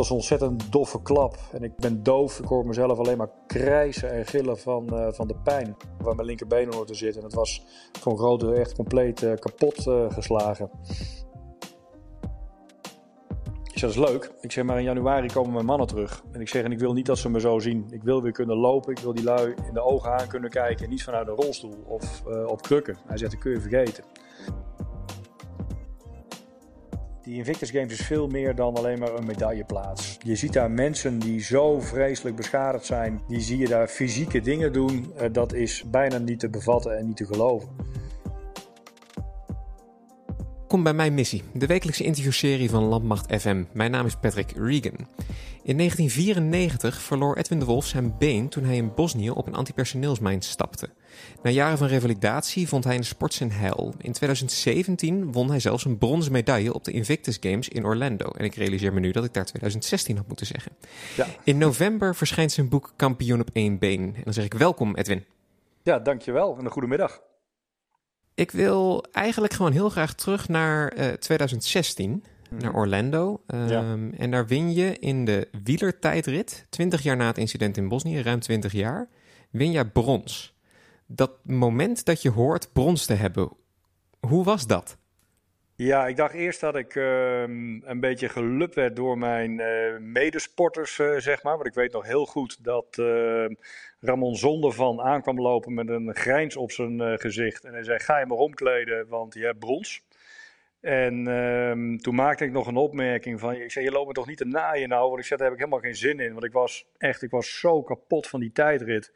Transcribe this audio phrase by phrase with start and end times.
[0.00, 1.36] was een ontzettend doffe klap.
[1.52, 2.38] En ik ben doof.
[2.38, 5.76] Ik hoor mezelf alleen maar krijsen en gillen van, uh, van de pijn.
[5.98, 7.20] Waar mijn linkerbeen hoort te zitten.
[7.20, 7.64] En het was
[8.00, 10.70] voor een echt compleet uh, kapot uh, geslagen.
[13.62, 14.32] Ik zeg, dat is leuk.
[14.40, 16.22] Ik zeg, maar in januari komen mijn mannen terug.
[16.32, 17.86] En ik zeg, en ik wil niet dat ze me zo zien.
[17.90, 18.92] Ik wil weer kunnen lopen.
[18.92, 20.88] Ik wil die lui in de ogen aan kunnen kijken.
[20.88, 22.96] Niet vanuit een rolstoel of op krukken.
[23.06, 24.04] Hij zegt, dat kun je vergeten.
[27.30, 30.16] Die Invictus Games is veel meer dan alleen maar een medailleplaats.
[30.22, 33.20] Je ziet daar mensen die zo vreselijk beschadigd zijn.
[33.28, 35.12] Die zie je daar fysieke dingen doen.
[35.16, 37.68] Uh, dat is bijna niet te bevatten en niet te geloven.
[40.66, 43.64] Kom bij mijn missie, de wekelijkse interviewserie van Landmacht FM.
[43.72, 45.06] Mijn naam is Patrick Regan.
[45.62, 50.42] In 1994 verloor Edwin de Wolf zijn been toen hij in Bosnië op een antipersoneelsmijn
[50.42, 50.88] stapte.
[51.42, 53.94] Na jaren van revalidatie vond hij een sport zijn heil.
[53.98, 58.30] In 2017 won hij zelfs een bronzen medaille op de Invictus Games in Orlando.
[58.30, 60.72] En ik realiseer me nu dat ik daar 2016 had moeten zeggen.
[61.16, 61.26] Ja.
[61.44, 64.14] In november verschijnt zijn boek Kampioen op één been.
[64.16, 65.24] En dan zeg ik welkom Edwin.
[65.82, 67.20] Ja, dankjewel en een goede middag.
[68.34, 72.78] Ik wil eigenlijk gewoon heel graag terug naar 2016, eh, naar mhm.
[72.78, 73.42] Orlando.
[73.46, 78.22] Um, En daar win je in de wielertijdrit, 20 jaar na het incident in Bosnië,
[78.22, 79.08] ruim 20 jaar,
[79.50, 80.58] win je brons.
[81.12, 83.52] Dat moment dat je hoort brons te hebben,
[84.20, 84.98] hoe was dat?
[85.76, 87.42] Ja, ik dacht eerst dat ik uh,
[87.82, 91.54] een beetje gelupt werd door mijn uh, medesporters, uh, zeg maar.
[91.54, 93.44] Want ik weet nog heel goed dat uh,
[94.00, 97.64] Ramon Zondervan aankwam lopen met een grijns op zijn eh, gezicht.
[97.64, 100.02] En hij zei, ga je maar omkleden, want je hebt brons.
[100.80, 104.26] En ehm, toen maakte ik nog een opmerking van, ik zei, je loopt me toch
[104.26, 105.08] niet te naaien nou?
[105.08, 106.32] Want ik zei, daar heb ik helemaal geen zin in.
[106.32, 109.12] Want ik was echt, ik was zo kapot van die tijdrit.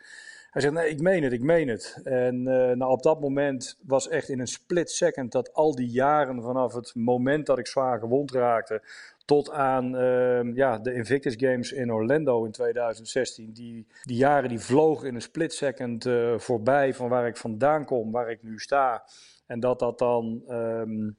[0.54, 2.00] Hij zegt, nee, ik meen het, ik meen het.
[2.04, 5.88] En uh, nou, op dat moment was echt in een split second dat al die
[5.88, 8.82] jaren vanaf het moment dat ik zwaar gewond raakte,
[9.24, 13.52] tot aan uh, ja, de Invictus Games in Orlando in 2016.
[13.52, 17.84] Die, die jaren die vlogen in een split second uh, voorbij van waar ik vandaan
[17.84, 19.04] kom, waar ik nu sta.
[19.46, 21.16] En dat dat dan um,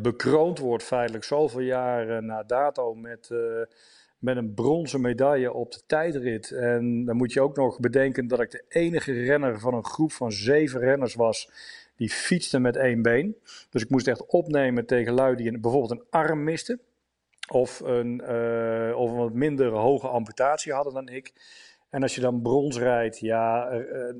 [0.00, 3.30] bekroond wordt feitelijk zoveel jaren na dato met
[4.18, 6.50] met een bronzen medaille op de tijdrit.
[6.50, 10.12] En dan moet je ook nog bedenken dat ik de enige renner van een groep
[10.12, 11.50] van zeven renners was.
[11.96, 13.36] Die fietste met één been.
[13.70, 16.80] Dus ik moest echt opnemen tegen lui die bijvoorbeeld een arm misten.
[17.50, 21.32] Of een, uh, of wat minder hoge amputatie hadden dan ik.
[21.90, 24.14] En als je dan brons rijdt, ja, uh,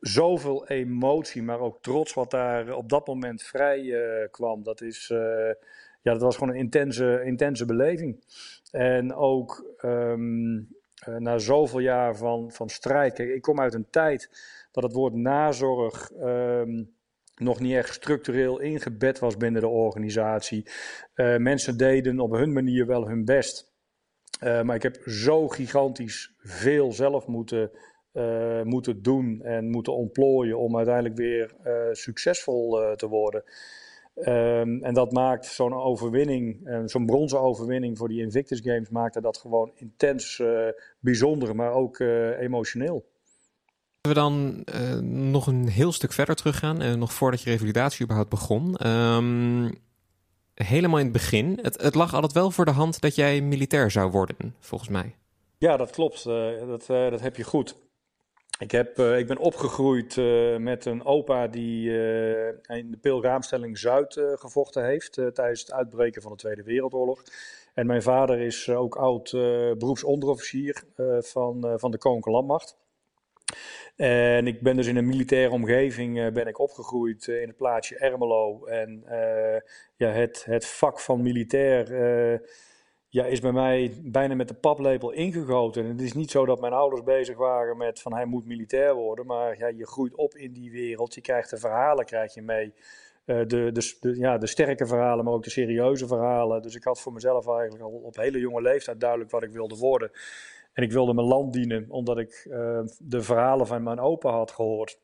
[0.00, 4.62] zoveel emotie, maar ook trots wat daar op dat moment vrij uh, kwam.
[4.62, 5.12] Dat, is,
[6.02, 8.24] ja, dat was gewoon een intense, intense beleving.
[8.70, 10.68] En ook um,
[11.18, 13.12] na zoveel jaar van, van strijd.
[13.12, 14.30] Kijk, ik kom uit een tijd
[14.72, 16.94] dat het woord nazorg um,
[17.36, 20.66] nog niet echt structureel ingebed was binnen de organisatie.
[21.14, 23.72] Uh, mensen deden op hun manier wel hun best.
[24.42, 27.70] Uh, maar ik heb zo gigantisch veel zelf moeten,
[28.64, 31.54] moeten doen en moeten ontplooien om uiteindelijk weer
[31.92, 33.44] succesvol te worden.
[34.28, 39.20] Um, en dat maakt zo'n overwinning, uh, zo'n bronzen overwinning voor die Invictus Games, maakte
[39.20, 43.08] dat gewoon intens uh, bijzonder, maar ook uh, emotioneel.
[44.00, 44.64] We dan
[45.30, 48.86] nog een heel stuk verder teruggaan, nog voordat je revalidatie überhaupt begon.
[48.86, 49.70] Um,
[50.54, 53.90] helemaal in het begin, het, het, lag altijd wel voor de hand dat jij militair
[53.90, 55.14] zou worden, volgens mij.
[55.58, 56.24] Ja, dat klopt.
[56.24, 57.76] dat, dat heb je goed.
[58.60, 63.78] Ik, heb, uh, ik ben opgegroeid uh, met een opa die uh, in de Pilraamstelling
[63.78, 67.22] Zuid gevochten heeft tijdens het uitbreken van de Tweede Wereldoorlog.
[67.74, 69.30] En mijn vader is ook oud
[69.78, 70.82] beroepsonderofficier
[71.18, 72.76] van, van de Koninklijke Landmacht.
[73.96, 78.64] En ik ben dus in een militaire omgeving ben ik opgegroeid in het plaatsje Ermelo.
[78.64, 79.04] En
[79.96, 81.86] ja, het, het vak van militair
[83.12, 85.84] ja, is bij mij bijna met de paplepel ingegoten.
[85.84, 88.94] En het is niet zo dat mijn ouders bezig waren met van hij moet militair
[88.94, 89.26] worden.
[89.26, 91.14] Maar ja, je groeit op in die wereld.
[91.14, 92.74] Je krijgt de verhalen krijg je mee.
[93.24, 96.62] Uh, de, de, ja, de sterke verhalen, maar ook de serieuze verhalen.
[96.62, 99.76] Dus ik had voor mezelf eigenlijk al op hele jonge leeftijd duidelijk wat ik wilde
[99.76, 100.10] worden.
[100.72, 104.50] En ik wilde mijn land dienen, omdat ik uh, de verhalen van mijn opa had
[104.50, 104.98] gehoord.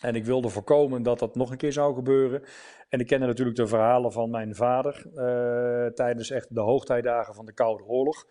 [0.00, 2.42] En ik wilde voorkomen dat dat nog een keer zou gebeuren.
[2.88, 7.46] En ik kende natuurlijk de verhalen van mijn vader uh, tijdens echt de hoogtijdagen van
[7.46, 8.26] de Koude Oorlog.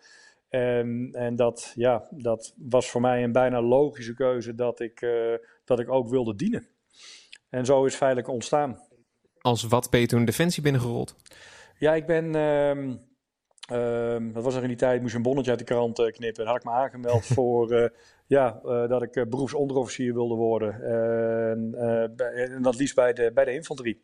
[0.48, 5.34] En, en dat, ja, dat was voor mij een bijna logische keuze dat ik, uh,
[5.64, 6.68] dat ik ook wilde dienen.
[7.48, 8.80] En zo is Veilig ontstaan.
[9.40, 11.16] Als wat ben je toen Defensie binnengerold?
[11.78, 12.34] Ja, ik ben...
[12.34, 12.94] Uh,
[13.72, 16.42] uh, dat was er in die tijd, moest een bonnetje uit de krant uh, knippen.
[16.42, 17.88] En had ik me aangemeld voor uh,
[18.26, 20.82] ja, dat ik beroepsonderofficier wilde worden.
[22.52, 24.00] en dat liefst bij de, bij de infanterie.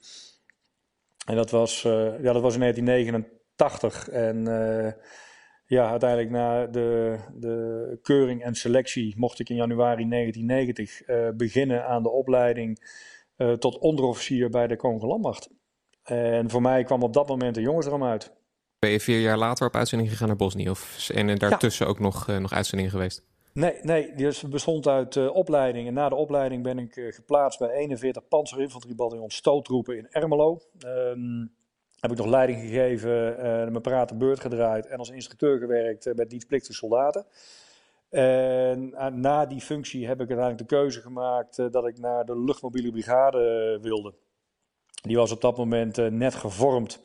[1.26, 4.08] En dat was, ja, dat was in 1989.
[4.08, 4.44] En
[5.66, 11.86] ja, uiteindelijk na de, de keuring en selectie mocht ik in januari 1990 uh, beginnen
[11.86, 12.78] aan de opleiding
[13.58, 15.50] tot onderofficier bij de Koninklijke Landmacht.
[16.02, 18.32] En voor mij kwam op dat moment een jongensdroom uit.
[18.78, 20.70] Ben je vier jaar later op uitzending gegaan naar Bosnië?
[20.70, 21.92] Of zijn daartussen ja.
[21.92, 23.24] ook nog, uh, nog uitzendingen geweest?
[23.54, 25.87] Nee, nee, die bestond uit uh, opleiding.
[25.87, 30.60] En na de opleiding ben ik uh, geplaatst bij 41 Panzerinfanteriebataljon Stootroepen in Ermelo.
[30.87, 31.54] Um,
[32.00, 36.31] heb ik nog leiding gegeven, uh, mijn praten beurt gedraaid en als instructeur gewerkt met
[36.31, 37.26] dienstplichtige soldaten.
[38.10, 42.90] En na die functie heb ik uiteindelijk de keuze gemaakt dat ik naar de luchtmobiele
[42.90, 44.14] brigade wilde.
[45.02, 47.00] Die was op dat moment net gevormd.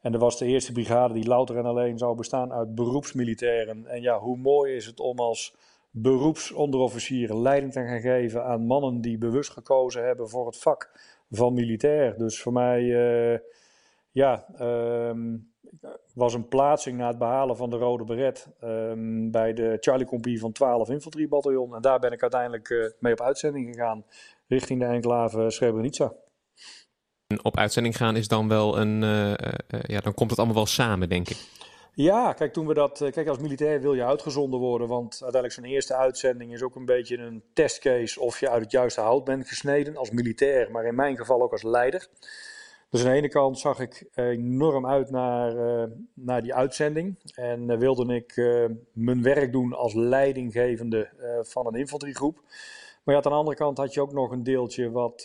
[0.00, 3.86] En dat was de eerste brigade die louter en alleen zou bestaan uit beroepsmilitairen.
[3.86, 5.54] En ja, hoe mooi is het om als
[5.96, 10.90] beroepsonderofficieren leiding te gaan geven aan mannen die bewust gekozen hebben voor het vak
[11.30, 12.18] van militair.
[12.18, 13.38] Dus voor mij, uh,
[14.10, 15.52] ja, um,
[16.14, 20.40] was een plaatsing na het behalen van de Rode Beret um, bij de Charlie Compagnie
[20.40, 21.74] van 12 Infanteriebataljon.
[21.74, 24.04] En daar ben ik uiteindelijk uh, mee op uitzending gegaan
[24.46, 26.12] richting de enclave Srebrenica.
[27.42, 29.34] Op uitzending gaan is dan wel een, uh,
[29.82, 31.36] ja, dan komt het allemaal wel samen, denk ik.
[31.96, 33.08] Ja, kijk, toen we dat.
[33.10, 34.88] Kijk, als militair wil je uitgezonden worden.
[34.88, 38.70] Want uiteindelijk zo'n eerste uitzending is ook een beetje een testcase of je uit het
[38.70, 42.08] juiste hout bent gesneden als militair, maar in mijn geval ook als leider.
[42.90, 47.16] Dus aan de ene kant zag ik enorm uit naar, uh, naar die uitzending.
[47.34, 48.36] En uh, wilde ik
[48.92, 51.08] mijn werk doen als leidinggevende
[51.42, 52.42] van een infanteriegroep.
[53.04, 55.22] Maar ja, aan de andere kant had je ook nog een deeltje wat,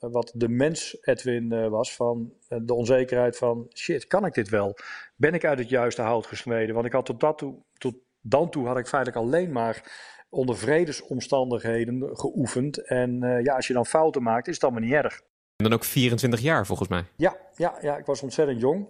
[0.00, 1.94] wat de mens Edwin was.
[1.94, 4.76] Van de onzekerheid van, shit, kan ik dit wel?
[5.16, 6.74] Ben ik uit het juiste hout gesneden?
[6.74, 9.92] Want ik had tot, dat toe, tot dan toe had ik feitelijk alleen maar
[10.28, 12.86] onder vredesomstandigheden geoefend.
[12.86, 15.20] En uh, ja, als je dan fouten maakt, is het allemaal niet erg.
[15.56, 17.04] En dan ook 24 jaar volgens mij.
[17.16, 18.86] Ja, ja, ja ik was ontzettend jong.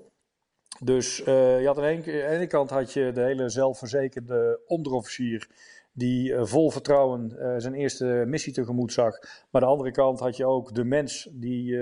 [0.82, 5.48] Dus je had aan de ene kant had je de hele zelfverzekerde onderofficier
[5.94, 9.18] die uh, vol vertrouwen uh, zijn eerste missie tegemoet zag.
[9.20, 11.78] Maar aan de andere kant had je ook de mens die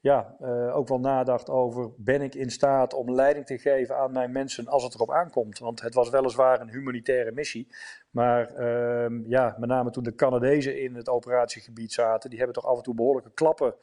[0.00, 0.36] ja,
[0.72, 4.66] ook wel nadacht over: ben ik in staat om leiding te geven aan mijn mensen
[4.66, 5.58] als het erop aankomt?
[5.58, 7.68] Want het was weliswaar een humanitaire missie.
[8.10, 12.70] Maar ehm, ja, met name toen de Canadezen in het operatiegebied zaten, die hebben toch
[12.70, 13.74] af en toe behoorlijke klappen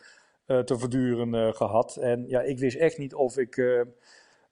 [0.46, 1.96] te verduren gehad.
[1.96, 3.56] En ja, ik wist echt niet of ik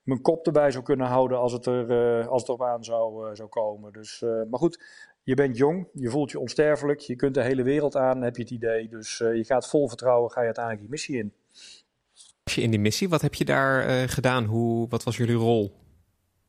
[0.02, 3.48] mijn kop erbij zou kunnen houden als het, er, als het erop aan zou, zou
[3.48, 3.92] komen.
[3.92, 4.84] Dus, maar goed,
[5.22, 8.42] je bent jong, je voelt je onsterfelijk, je kunt de hele wereld aan, heb je
[8.42, 8.88] het idee.
[8.88, 11.32] Dus je gaat vol vertrouwen, ga je uiteindelijk die missie in.
[12.62, 14.44] In die missie, wat heb je daar gedaan?
[14.44, 15.72] Hoe, wat was jullie rol?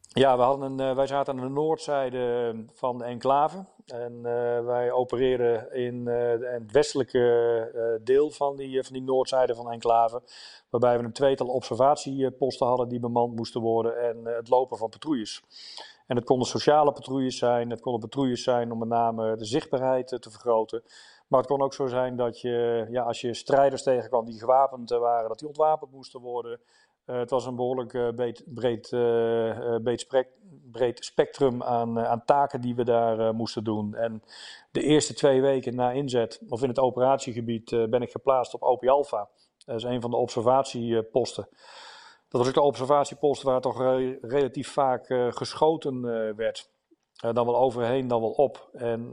[0.08, 3.66] Ja, we hadden een, wij zaten aan de noordzijde van de enclave.
[3.86, 9.72] En uh, wij opereerden in het westelijke deel van die, van die noordzijde van de
[9.72, 10.22] enclave.
[10.70, 14.10] Waarbij we een tweetal observatieposten hadden die bemand moesten worden.
[14.10, 15.44] En het lopen van patrouilles.
[16.08, 17.70] En het konden sociale patrouilles zijn.
[17.70, 20.84] Het konden patrouilles zijn om met name de zichtbaarheid te vergroten.
[21.28, 24.90] Maar het kon ook zo zijn dat je, ja, als je strijders tegenkwam die gewapend
[24.90, 26.60] waren, dat die ontwapend moesten worden.
[27.06, 28.10] Uh, het was een behoorlijk uh,
[28.46, 28.90] breed,
[30.72, 33.96] breed, spectrum aan, aan, taken die we daar moesten doen.
[33.96, 34.24] En
[34.72, 38.86] de eerste twee weken na inzet, of in het operatiegebied, ben ik geplaatst op OP
[38.86, 39.30] Alpha.
[39.66, 41.48] Dat is een van de observatieposten.
[42.30, 46.02] Dat was ook de observatiepost waar toch re relatief vaak geschoten
[46.36, 46.70] werd.
[47.16, 48.70] dan wel overheen, dan wel op.
[48.74, 49.12] En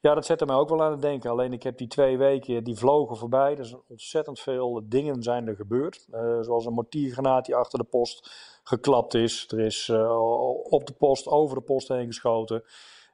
[0.00, 1.30] ja, dat zette mij ook wel aan het denken.
[1.30, 3.56] Alleen ik heb die twee weken, die vlogen voorbij.
[3.56, 6.06] Er zijn ontzettend veel dingen zijn er gebeurd.
[6.10, 8.30] Uh, zoals een mortiergranaat die achter de post
[8.64, 9.48] geklapt is.
[9.48, 12.64] Er is uh, op de post, over de post heen geschoten.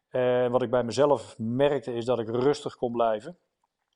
[0.08, 3.38] En wat ik bij mezelf merkte is dat ik rustig kon blijven.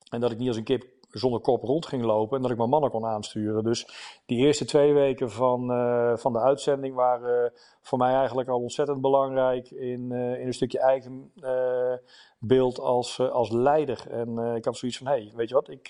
[0.09, 2.57] En dat ik niet als een kip zonder kop rond ging lopen en dat ik
[2.57, 3.63] mijn mannen kon aansturen.
[3.63, 3.87] Dus
[4.25, 9.01] die eerste twee weken van, uh, van de uitzending waren voor mij eigenlijk al ontzettend
[9.01, 11.93] belangrijk in, uh, in een stukje eigen uh,
[12.39, 14.05] beeld als, als leider.
[14.11, 15.89] En ik had zoiets van, hey, weet je wat, ik,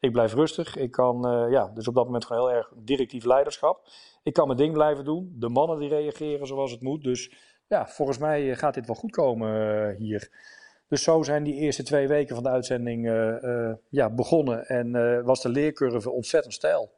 [0.00, 0.76] ik blijf rustig.
[0.76, 3.80] Ik kan, ja, dus op dat moment gewoon heel erg directief leiderschap.
[4.22, 5.34] Ik kan mijn ding blijven doen.
[5.38, 7.02] De mannen die reageren zoals het moet.
[7.02, 7.32] Dus
[7.68, 10.30] ja, volgens mij gaat dit wel goed komen hier.
[10.88, 14.96] Dus zo zijn die eerste twee weken van de uitzending uh, uh, ja, begonnen en
[14.96, 16.92] uh, was de leercurve ontzettend steil.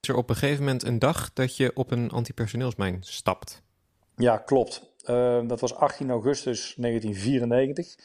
[0.00, 3.62] Is er op een gegeven moment een dag dat je op een antipersoneelsmijn stapt?
[4.16, 4.94] Ja, klopt.
[5.46, 7.96] dat was 18 augustus 1994.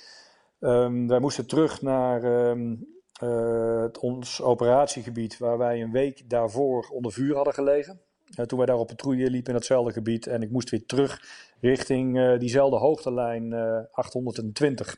[0.60, 2.88] Um, wij moesten terug naar um,
[3.20, 8.02] het, ons operatiegebied waar wij een week daarvoor onder vuur hadden gelegen.
[8.40, 10.28] Uh, toen wij daar op patrouille liepen in datzelfde gebied.
[10.28, 11.22] En ik moest weer terug
[11.62, 14.98] richting uh, diezelfde hoogtelijn uh, 820.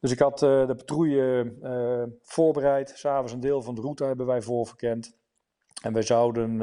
[0.00, 1.52] Dus ik had de patrouille
[2.22, 2.92] voorbereid.
[2.94, 5.16] S'avonds een deel van de route hebben wij voorverkend.
[5.82, 6.56] En wij zouden,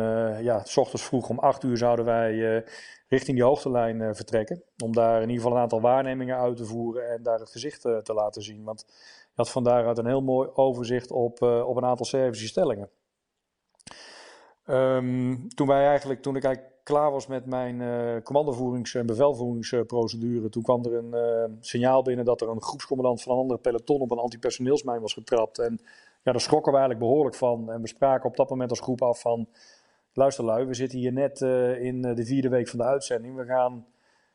[0.43, 2.63] ja, s ochtends vroeg om 8 uur zouden wij
[3.07, 4.63] richting die hoogtelijn vertrekken.
[4.83, 7.81] Om daar in ieder geval een aantal waarnemingen uit te voeren en daar het gezicht
[7.81, 8.63] te laten zien.
[8.63, 12.89] Want je had van daaruit een heel mooi overzicht op, op een aantal Servische stellingen.
[14.65, 20.49] Ehm, toen, wij eigenlijk, toen ik eigenlijk klaar was met mijn uh, commandovoerings- en bevelvoeringsprocedure,
[20.49, 24.01] toen kwam er een uh, signaal binnen dat er een groepscommandant van een andere peloton
[24.01, 25.59] op een antipersoneelsmijn was getrapt.
[25.59, 25.79] En
[26.23, 27.71] ja, daar schrokken we eigenlijk behoorlijk van.
[27.71, 29.47] En we spraken op dat moment als groep af van,
[30.13, 33.35] luister lui, we zitten hier net uh, in de vierde week van de uitzending.
[33.35, 33.85] We gaan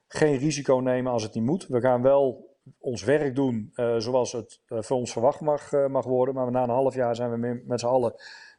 [0.08, 1.66] geen risico nemen als het niet moet.
[1.66, 6.34] We gaan wel ons werk doen zoals het voor ons verwacht mag, mag worden.
[6.34, 8.14] Maar na een half jaar zijn we met z'n allen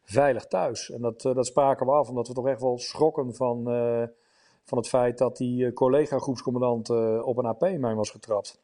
[0.08, 0.90] veilig thuis.
[0.90, 4.04] En dat, eh, dat spraken we af, omdat we toch echt wel schrokken van, eh,
[4.64, 6.90] van het feit dat die eh, collega-groepscommandant
[7.24, 8.62] op een AP-mijn was getrapt.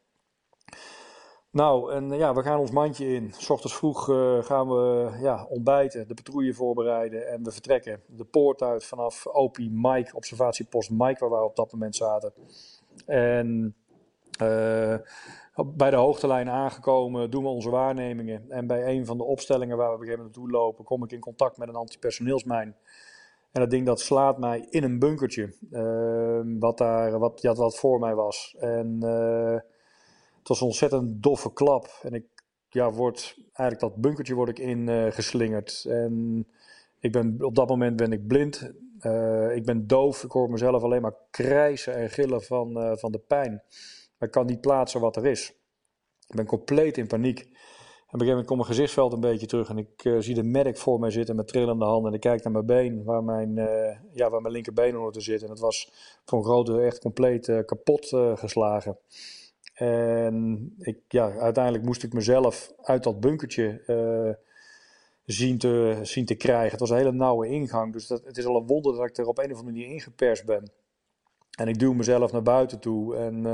[1.50, 3.33] Nou, en ja, we gaan ons mandje in.
[3.38, 4.03] S ochtends vroeg
[4.45, 9.57] gaan we ja, ontbijten, de patrouille voorbereiden en we vertrekken de poort uit vanaf OP
[9.57, 12.33] Mike, observatiepost Mike, waar we op dat moment zaten.
[13.05, 13.75] En
[15.65, 18.45] bij de hoogtelijn aangekomen, doen we onze waarnemingen.
[18.49, 21.03] En bij een van de opstellingen waar we op een gegeven moment naartoe lopen, kom
[21.03, 22.75] ik in contact met een antipersoneelsmijn.
[23.53, 27.77] En dat ding dat slaat mij in een bunkertje, uh, wat, daar, wat, ja, wat
[27.77, 28.55] voor mij was.
[28.59, 29.53] En uh,
[30.37, 31.99] het was een ontzettend doffe klap.
[32.01, 32.25] En ik
[32.69, 35.85] ja, word, eigenlijk dat bunkertje word ik in uh, geslingerd.
[35.87, 36.47] En
[36.99, 38.71] ik ben, op dat moment ben ik blind.
[39.53, 40.23] Ik ben doof.
[40.23, 43.63] Ik hoor mezelf alleen maar krijsen en gillen van, van de pijn.
[44.23, 45.53] Ik kan niet plaatsen wat er is.
[46.27, 47.39] Ik ben compleet in paniek.
[48.13, 50.35] En op een gegeven moment komt mijn gezichtsveld een beetje terug en ik uh, zie
[50.35, 52.09] de merk voor mij zitten met trillende handen.
[52.09, 55.21] En ik kijk naar mijn been, waar mijn, uh, ja, waar mijn linkerbeen onder te
[55.21, 55.47] zitten.
[55.47, 55.91] En het was
[56.25, 58.97] voor een grote echt compleet uh, kapot geslagen.
[59.73, 63.81] En ik, ja, uiteindelijk moest ik mezelf uit dat bunkertje
[65.25, 66.71] zien, te, zien te krijgen.
[66.71, 69.17] Het was een hele nauwe ingang, dus dat, het is al een wonder dat ik
[69.17, 70.71] er op een of andere manier ingeperst ben.
[71.57, 73.45] En ik duw mezelf naar buiten toe en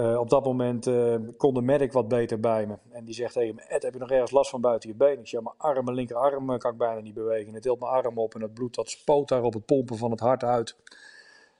[0.00, 2.74] uh, op dat moment uh, kon de medic wat beter bij me.
[2.90, 5.18] En die zegt tegen me, Ed, heb je nog ergens last van buiten je been?
[5.18, 7.54] Ik zeg, mijn arm, mijn linkerarm kan ik bijna niet bewegen.
[7.54, 10.10] Het tilt mijn arm op en het bloed dat spoot daar op het pompen van
[10.10, 10.76] het hart uit.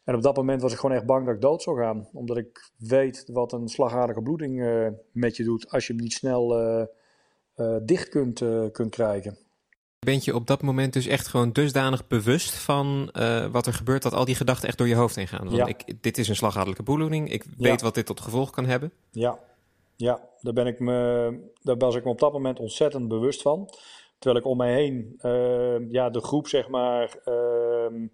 [0.05, 2.09] En op dat moment was ik gewoon echt bang dat ik dood zou gaan.
[2.13, 4.65] Omdat ik weet wat een slagaardige bloeding
[5.13, 6.49] met je doet als je hem niet snel
[7.83, 9.37] dicht kunt, kunt krijgen.
[10.07, 14.03] Ben je op dat moment dus echt gewoon dusdanig bewust van uh, wat er gebeurt,
[14.03, 15.45] dat al die gedachten echt door je hoofd heen gaan?
[15.45, 15.67] Want ja.
[15.67, 18.93] ik, dit is een slagadelijke bloeding, ik weet wat dit tot gevolg kan hebben.
[19.11, 19.39] Ja,
[19.97, 23.69] ja daar, ben ik me, daar was ik me op dat moment ontzettend bewust van.
[24.19, 28.09] Terwijl ik om mij heen uh, ja, de groep, zeg maar, uh,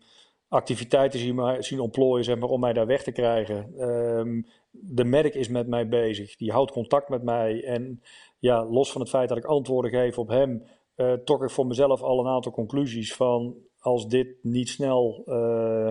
[0.48, 3.80] activiteiten zien, zien ontplooien zeg maar, om mij daar weg te krijgen.
[3.80, 7.64] Um, de medic is met mij bezig, die houdt contact met mij.
[7.64, 8.02] En
[8.38, 10.62] ja, los van het feit dat ik antwoorden geef op hem
[10.96, 15.88] uh, trok ik voor mezelf al een aantal conclusies van als dit niet snel uh,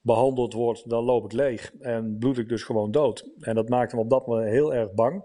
[0.00, 3.30] behandeld wordt, dan loop ik leeg en bloed ik dus gewoon dood.
[3.40, 5.24] En dat maakte me op dat moment heel erg bang.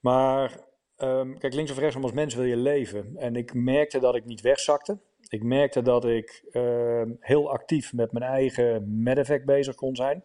[0.00, 0.60] Maar
[0.98, 3.16] um, kijk, links of rechts als mens wil je leven.
[3.16, 4.98] En ik merkte dat ik niet wegzakte.
[5.28, 10.24] Ik merkte dat ik uh, heel actief met mijn eigen medevac bezig kon zijn.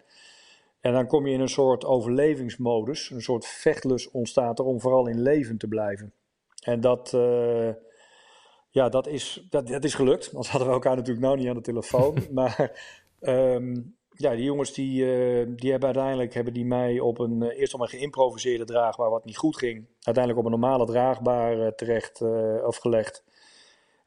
[0.79, 3.09] En dan kom je in een soort overlevingsmodus.
[3.09, 6.13] Een soort vechtlust ontstaat er om vooral in leven te blijven.
[6.69, 7.69] En dat, uh,
[8.69, 10.29] ja, dat, is, dat, dat is gelukt.
[10.31, 12.17] Anders hadden we elkaar natuurlijk nou niet aan de telefoon.
[12.31, 12.81] maar
[13.21, 17.59] um, ja, die jongens die, uh, die hebben uiteindelijk hebben die mij op een uh,
[17.59, 19.85] eerst op een geïmproviseerde draagbaar wat niet goed ging.
[20.01, 22.21] Uiteindelijk op een normale draagbaar terecht
[22.63, 23.23] afgelegd.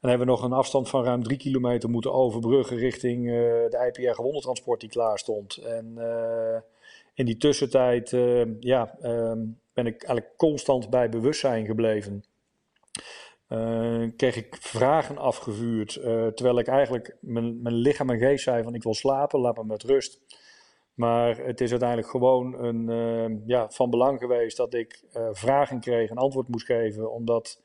[0.00, 3.26] En hebben we nog een afstand van ruim drie kilometer moeten overbruggen richting
[3.70, 5.56] de IPR gewondentransport die klaar stond.
[5.56, 5.98] En
[7.14, 8.10] in die tussentijd
[8.60, 12.24] ja, um, ben ik eigenlijk constant bij bewustzijn gebleven.
[13.48, 15.94] Uh, kreeg ik vragen afgevuurd.
[15.94, 19.56] Uh, terwijl ik eigenlijk mijn, mijn lichaam en geest zei van ik wil slapen, laat
[19.56, 20.20] me met rust.
[20.94, 26.10] Maar het is uiteindelijk gewoon een, uh, ja, van belang geweest dat ik vragen kreeg
[26.10, 27.12] en antwoord moest geven.
[27.12, 27.62] Omdat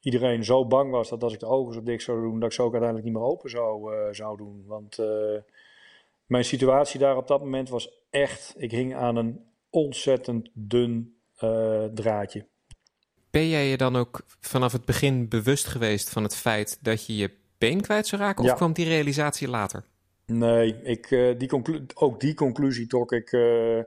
[0.00, 2.54] iedereen zo bang was dat als ik de ogen zo dik zou doen, dat ik
[2.54, 4.64] ze ook uiteindelijk niet meer open zou, zou doen.
[4.66, 4.98] Want
[6.26, 11.16] mijn situatie daar op dat moment was echt, ik hing aan een ontzettend dun
[11.94, 12.46] draadje.
[13.30, 17.16] Ben jij je dan ook vanaf het begin bewust geweest van het feit dat je
[17.16, 18.44] je been kwijt zou raken?
[18.44, 18.56] Of Ja.
[18.56, 19.84] kwam die realisatie later?
[20.26, 23.82] Nee, ik, uh, die conclu- ook die conclusie trok ik uh,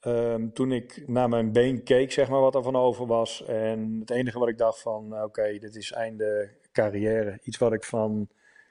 [0.00, 3.44] um, toen ik naar mijn been keek, zeg maar, wat er van over was.
[3.44, 7.38] En het enige wat ik dacht van, oké, okay, dit is einde carrière.
[7.42, 8.28] Iets wat ik van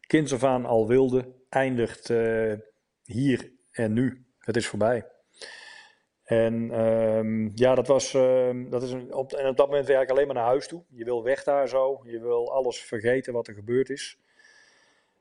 [0.07, 2.53] kinds af aan al wilde, eindigt uh,
[3.03, 4.25] hier en nu.
[4.39, 5.05] Het is voorbij.
[6.25, 8.13] En ehm, ja, dat was.
[8.13, 10.83] Ehm, dat is op, en op dat moment werk ik alleen maar naar huis toe.
[10.89, 12.01] Je wil weg daar zo.
[12.03, 14.19] Je wil alles vergeten wat er gebeurd is.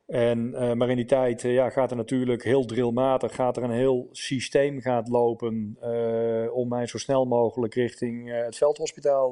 [0.06, 3.62] En, uh, maar in die tijd uh, ja, gaat er natuurlijk heel drillmatig gaat er
[3.62, 9.30] een heel systeem gaat lopen uh, om mij zo snel mogelijk richting het veldhospitaal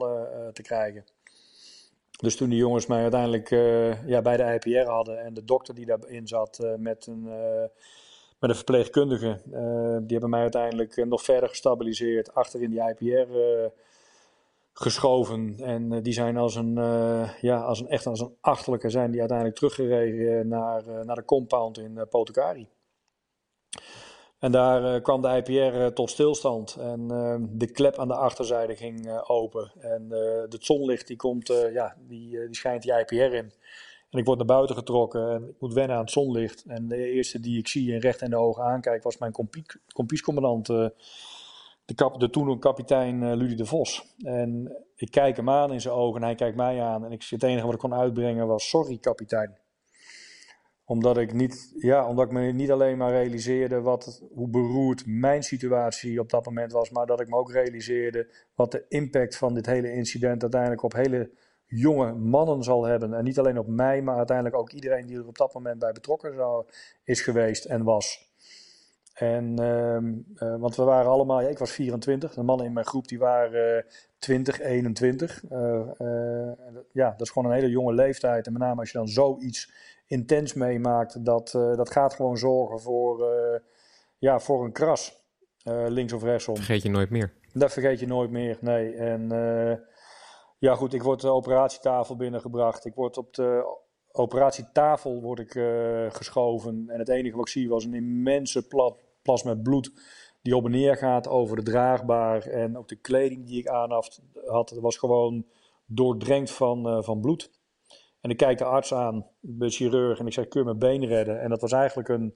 [0.52, 1.04] te krijgen.
[2.20, 3.50] Dus toen die jongens mij uiteindelijk
[4.06, 7.28] ja, bij de IPR hadden en de dokter die daarin zat met een
[8.42, 9.40] met een verpleegkundige.
[9.52, 13.70] Uh, die hebben mij uiteindelijk eh, nog verder gestabiliseerd, achter in die IPR uh, eh,
[14.72, 15.54] geschoven.
[15.58, 16.74] En uh, die zijn als een,
[17.40, 21.78] ja, als een, echt als een achterlijke zijn die uiteindelijk teruggereden naar, naar de compound
[21.78, 22.68] in Potokari.
[24.38, 27.08] En daar kwam de IPR tot stilstand en
[27.52, 29.72] de klep aan de achterzijde ging open.
[29.78, 30.06] En
[30.50, 33.52] het zonlicht die komt, ja, die, die schijnt die IPR in.
[34.12, 36.64] En ik word naar buiten getrokken en ik moet wennen aan het zonlicht.
[36.66, 39.32] En de eerste die ik zie en recht in de ogen aankijk was mijn
[39.92, 40.86] kompiescommandant, uh,
[41.84, 44.14] de, de toen kapitein uh, Ludie de Vos.
[44.18, 47.04] En ik kijk hem aan in zijn ogen en hij kijkt mij aan.
[47.04, 49.60] En ik, het enige wat ik kon uitbrengen was sorry kapitein.
[50.84, 55.42] Omdat ik, niet, ja, omdat ik me niet alleen maar realiseerde wat, hoe beroerd mijn
[55.42, 56.90] situatie op dat moment was.
[56.90, 60.92] Maar dat ik me ook realiseerde wat de impact van dit hele incident uiteindelijk op
[60.92, 61.30] hele
[61.74, 63.14] jonge mannen zal hebben.
[63.14, 65.92] En niet alleen op mij, maar uiteindelijk ook iedereen die er op dat moment bij
[65.92, 66.64] betrokken zou,
[67.04, 68.30] is geweest en was.
[69.12, 72.86] En, uh, uh, want we waren allemaal, ja, ik was 24, de mannen in mijn
[72.86, 75.42] groep die waren uh, 20, 21.
[76.92, 78.46] ja, dat is gewoon een hele jonge leeftijd.
[78.46, 79.72] En met name als je dan zoiets
[80.12, 83.60] intens meemaakt, dat, eh, dat gaat gewoon zorgen voor, eh,
[84.18, 85.20] ja, voor een kras,
[85.88, 86.56] links of rechtsom.
[86.56, 87.32] Vergeet je nooit meer.
[87.52, 88.94] Dat vergeet je nooit meer, nee.
[88.94, 89.28] En
[90.62, 92.84] ja, goed, ik word de operatietafel binnengebracht.
[92.84, 93.76] Ik word op de
[94.12, 96.84] operatietafel word ik, uh, geschoven.
[96.88, 98.66] En het enige wat ik zie was een immense
[99.22, 99.92] plas met bloed
[100.42, 102.46] die op en neer gaat over de draagbaar.
[102.46, 103.90] En ook de kleding die ik aan
[104.46, 105.46] had, was gewoon
[105.86, 107.50] doordrenkt van, uh, van bloed.
[108.20, 111.08] En ik kijk de arts aan, de chirurg, en ik zeg: Kun je mijn been
[111.08, 111.40] redden?
[111.40, 112.34] En dat was eigenlijk een,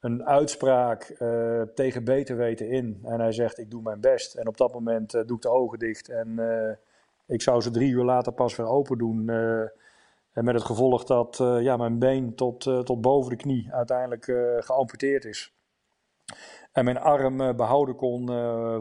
[0.00, 3.00] een uitspraak uh, tegen beter weten in.
[3.02, 4.34] En hij zegt: Ik doe mijn best.
[4.34, 6.38] En op dat moment doe ik de ogen dicht en
[7.30, 9.30] ik zou ze drie uur later pas weer open doen.
[9.30, 9.60] Uh,
[10.32, 13.72] en met het gevolg dat uh, ja, mijn been tot, uh, tot boven de knie
[13.72, 14.24] uiteindelijk
[14.64, 15.54] geamputeerd is.
[16.72, 18.26] En mijn arm behouden kon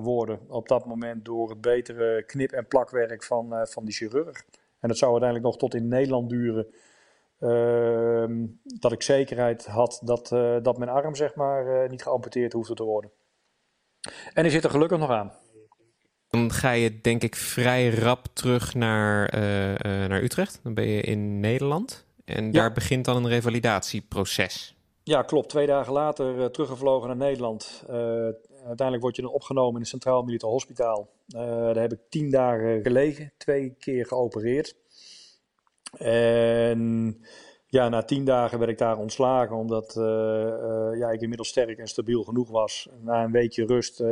[0.02, 4.46] worden op dat moment door het betere knip- en plakwerk van, van die chirurg.
[4.80, 6.68] En dat zou uiteindelijk nog tot in Nederland duren.
[7.40, 10.28] Ehm, dat ik zekerheid had dat,
[10.64, 13.12] dat mijn arm zeg maar, niet geamputeerd hoefde te worden.
[14.34, 15.32] En die zit er gelukkig nog aan.
[16.30, 20.60] Dan ga je denk ik vrij rap terug naar, uh, uh, naar Utrecht.
[20.64, 22.06] Dan ben je in Nederland.
[22.26, 22.52] En ja.
[22.52, 24.76] daar begint dan een revalidatieproces.
[25.04, 25.50] Ja, klopt.
[25.50, 27.84] Twee dagen later uh, teruggevlogen naar Nederland.
[28.58, 31.10] uiteindelijk word je dan opgenomen in het Centraal Militair Hospitaal.
[31.28, 34.76] daar heb ik tien dagen gelegen, twee keer geopereerd.
[35.98, 37.18] En
[37.66, 39.94] ja, na tien dagen werd ik daar ontslagen, omdat
[40.98, 42.90] ja, ik inmiddels sterk en stabiel genoeg was.
[43.02, 44.04] Na een weekje rust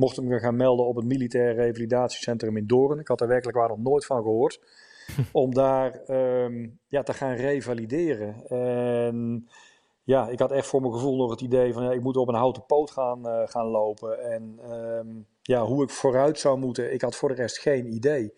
[0.00, 2.98] mocht ik me gaan melden op het militair revalidatiecentrum in Doorn.
[2.98, 4.60] Ik had er werkelijk waar nog nooit van gehoord.
[5.32, 8.46] om daar um, ja, te gaan revalideren.
[8.48, 9.48] En
[10.04, 12.28] ja, ik had echt voor mijn gevoel nog het idee van ja, ik moet op
[12.28, 14.20] een houten poot gaan, uh, gaan lopen.
[14.32, 18.34] En um, ja, hoe ik vooruit zou moeten, ik had voor de rest geen idee.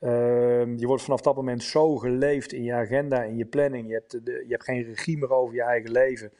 [0.00, 3.88] Um, je wordt vanaf dat moment zo geleefd in je agenda, in je planning.
[3.88, 6.32] Je hebt, de, je hebt geen regie meer over je eigen leven.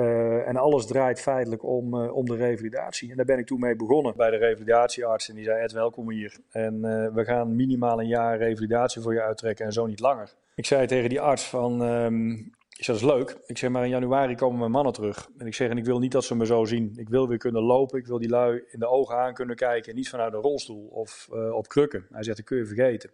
[0.00, 3.10] Uh, en alles draait feitelijk om, uh, om de revalidatie.
[3.10, 5.28] En daar ben ik toen mee begonnen bij de revalidatiearts.
[5.28, 6.36] En die zei: Ed, welkom hier.
[6.50, 10.34] En uh, we gaan minimaal een jaar revalidatie voor je uittrekken en zo niet langer.
[10.54, 13.36] Ik zei tegen die arts: van, um, dat is leuk.
[13.46, 15.28] Ik zeg, maar in januari komen mijn mannen terug.
[15.38, 16.92] En ik zeg, en ik wil niet dat ze me zo zien.
[16.96, 17.98] Ik wil weer kunnen lopen.
[17.98, 19.90] Ik wil die lui in de ogen aan kunnen kijken.
[19.90, 22.06] En niet vanuit een rolstoel of op krukken.
[22.10, 23.10] Hij zegt, dat kun je vergeten.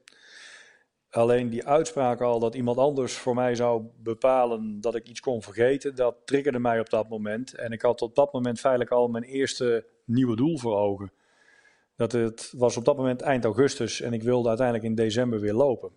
[1.10, 5.42] Alleen die uitspraak al dat iemand anders voor mij zou bepalen dat ik iets kon
[5.42, 7.54] vergeten, dat triggerde mij op dat moment.
[7.54, 11.12] En ik had op dat moment feitelijk al mijn eerste nieuwe doel voor ogen.
[11.96, 15.54] Dat het was op dat moment eind augustus en ik wilde uiteindelijk in december weer
[15.54, 15.92] lopen.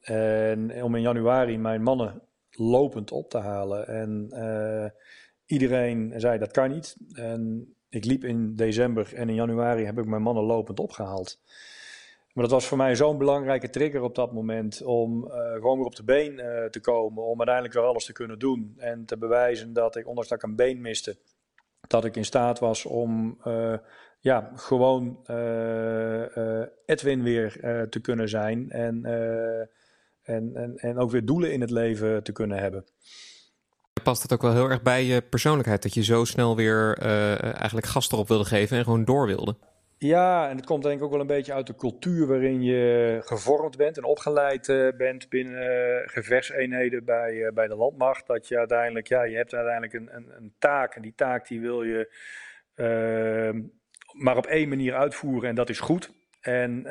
[0.00, 3.86] En om in januari mijn mannen lopend op te halen.
[3.86, 4.86] En uh,
[5.46, 6.96] iedereen zei dat kan niet.
[7.12, 11.40] En ik liep in december en in januari heb ik mijn mannen lopend opgehaald.
[12.34, 15.86] Maar dat was voor mij zo'n belangrijke trigger op dat moment om uh, gewoon weer
[15.86, 17.22] op de been uh, te komen.
[17.22, 18.74] Om uiteindelijk weer alles te kunnen doen.
[18.76, 21.16] En te bewijzen dat ik, ondanks dat ik een been miste,
[21.86, 23.74] dat ik in staat was om uh,
[24.20, 25.18] ja, gewoon
[26.86, 27.58] Edwin weer
[27.90, 28.70] te kunnen zijn.
[28.70, 29.04] En,
[30.22, 32.84] en, en, en ook weer doelen in het leven te kunnen hebben.
[34.02, 35.82] past het ook wel heel erg bij je persoonlijkheid.
[35.82, 36.98] Dat je zo snel weer
[37.54, 39.56] eigenlijk gas erop wilde geven en gewoon door wilde.
[39.98, 43.20] Ja, en het komt denk ik ook wel een beetje uit de cultuur waarin je
[43.24, 48.26] gevormd bent en opgeleid uh, bent binnen uh, gevechtseenheden bij, uh, bij de landmacht.
[48.26, 51.60] Dat je uiteindelijk, ja, je hebt uiteindelijk een, een, een taak en die taak die
[51.60, 52.14] wil je
[52.74, 53.60] ehm,
[54.12, 56.12] maar op één manier uitvoeren en dat is goed.
[56.40, 56.82] En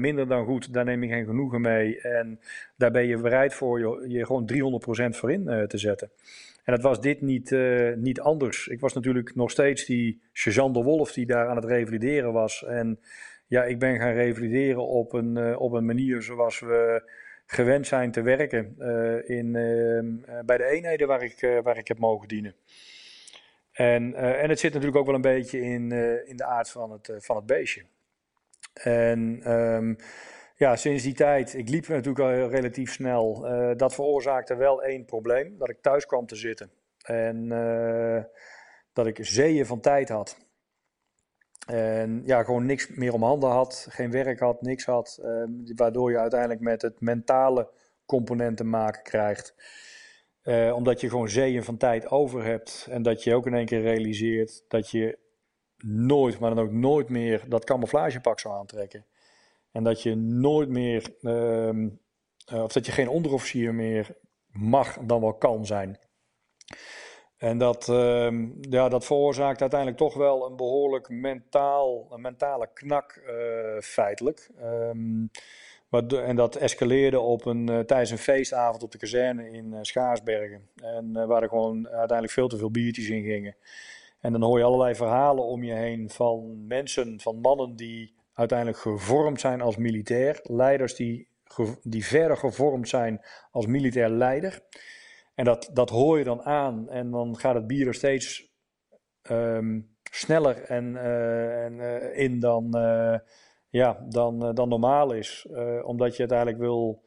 [0.00, 2.00] minder dan goed, daar neem je geen genoegen mee.
[2.00, 2.40] En
[2.76, 4.50] daar ben je bereid voor je, je gewoon
[5.12, 6.10] 300% voor in te zetten.
[6.62, 8.66] En dat was dit niet, uh, niet anders.
[8.66, 12.64] Ik was natuurlijk nog steeds die sergeant de Wolf die daar aan het revalideren was.
[12.64, 13.00] En
[13.46, 17.10] ja, ik ben gaan revalideren op een, uh, op een manier zoals we
[17.46, 21.98] gewend zijn te werken uh, in, ehm, bij de eenheden waar ik, waar ik heb
[21.98, 22.54] mogen dienen.
[23.72, 25.92] En, en het zit natuurlijk ook wel een beetje in,
[26.26, 27.82] in de aard van het, van het beestje.
[28.72, 29.96] En um,
[30.56, 33.46] ja, sinds die tijd, ik liep natuurlijk al relatief snel.
[33.46, 36.70] Uh, dat veroorzaakte wel één probleem: dat ik thuis kwam te zitten.
[37.02, 38.22] En uh,
[38.92, 40.36] dat ik zeeën van tijd had.
[41.66, 45.20] En ja, gewoon niks meer om handen had, geen werk had, niks had.
[45.22, 45.44] Uh,
[45.76, 47.70] waardoor je uiteindelijk met het mentale
[48.06, 49.54] component te maken krijgt.
[50.74, 52.86] omdat je gewoon zeeën van tijd over hebt.
[52.90, 55.18] En dat je ook in één keer realiseert dat je
[55.84, 59.06] nooit, maar dan ook nooit meer dat camouflagepak zou aantrekken.
[59.72, 61.90] En dat je nooit meer, uh,
[62.52, 64.16] of dat je geen onderofficier meer
[64.52, 65.98] mag dan wel kan zijn.
[67.36, 73.22] En dat, uh, ja, dat veroorzaakt uiteindelijk toch wel een behoorlijk mentaal, een mentale knak
[73.26, 74.50] uh, feitelijk.
[74.62, 75.30] Um,
[76.08, 80.68] en dat escaleerde op een, uh, tijdens een feestavond op de kazerne in Schaarsbergen.
[80.74, 83.56] En waar er gewoon uiteindelijk veel te veel biertjes in gingen.
[84.20, 88.78] En dan hoor je allerlei verhalen om je heen van mensen, van mannen die uiteindelijk
[88.78, 90.40] gevormd zijn als militair.
[90.42, 91.28] Leiders die,
[91.82, 94.62] die verder gevormd zijn als militair leider.
[95.34, 98.50] En dat, dat hoor je dan aan en dan gaat het bier er steeds
[99.30, 103.18] um, sneller en, uh, en uh, in dan, uh,
[103.68, 105.46] ja, dan, dan normaal is.
[105.82, 107.04] omdat je uiteindelijk wil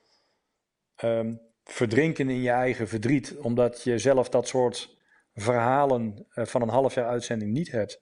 [1.04, 3.38] um, verdrinken in je eigen verdriet.
[3.38, 4.98] Omdat je zelf dat soort
[5.34, 8.02] verhalen van een half jaar uitzending niet hebt.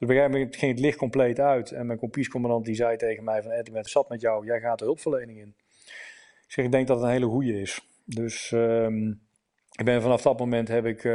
[0.00, 1.70] Dus op een gegeven moment ging het licht compleet uit.
[1.70, 3.50] En mijn kompiescommandant die zei tegen mij van...
[3.50, 5.54] Ed, ik ben zat met jou, jij gaat de hulpverlening in.
[6.46, 7.88] Ik zeg, ik denk dat het een hele goede is.
[8.04, 9.20] Dus um,
[9.72, 11.12] ik ben vanaf dat moment heb ik uh,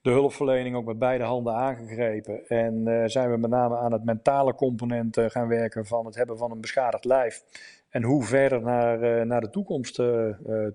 [0.00, 2.48] de hulpverlening ook met beide handen aangegrepen.
[2.48, 6.14] En uh, zijn we met name aan het mentale component uh, gaan werken van het
[6.14, 7.44] hebben van een beschadigd lijf.
[7.88, 9.94] En hoe verder naar, naar de toekomst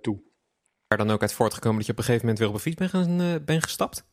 [0.01, 0.21] toe.
[0.87, 2.91] Er dan ook uit voortgekomen dat je op een gegeven moment weer op een fiets
[2.91, 4.05] bent, ben gestapt?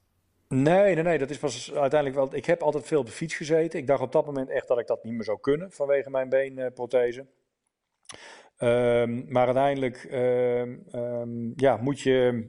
[0.49, 2.35] Nee, nee, nee, dat is pas uiteindelijk wel.
[2.35, 3.79] Ik heb altijd veel op de fiets gezeten.
[3.79, 6.29] Ik dacht op dat moment echt dat ik dat niet meer zou kunnen vanwege mijn
[6.29, 7.27] beenprothese.
[8.59, 12.49] Um, maar uiteindelijk um, um, ja, moet je,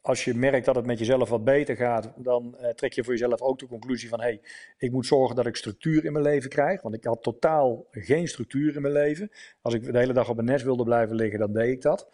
[0.00, 3.12] als je merkt dat het met jezelf wat beter gaat, dan uh, trek je voor
[3.12, 4.40] jezelf ook de conclusie van: hé, hey,
[4.78, 6.82] ik moet zorgen dat ik structuur in mijn leven krijg.
[6.82, 9.30] Want ik had totaal geen structuur in mijn leven.
[9.62, 12.08] Als ik de hele dag op een nest wilde blijven liggen, dan deed ik dat.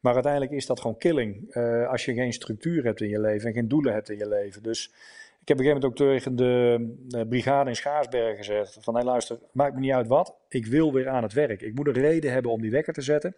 [0.00, 1.54] Maar uiteindelijk is dat gewoon killing.
[1.54, 4.28] Uh, als je geen structuur hebt in je leven en geen doelen hebt in je
[4.28, 4.62] leven.
[4.62, 4.92] Dus
[5.40, 8.94] ik heb op een gegeven moment ook tegen de, de brigade in Schaarsbergen gezegd: van
[8.94, 10.34] hey, luister, maakt me niet uit wat.
[10.48, 11.62] Ik wil weer aan het werk.
[11.62, 13.36] Ik moet een reden hebben om die wekker te zetten.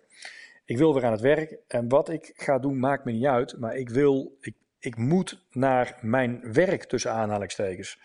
[0.65, 1.57] Ik wil weer aan het werk.
[1.69, 3.59] En wat ik ga doen, maakt me niet uit.
[3.59, 8.01] Maar ik wil, ik, ik moet naar mijn werk tussen aanhalingstekens.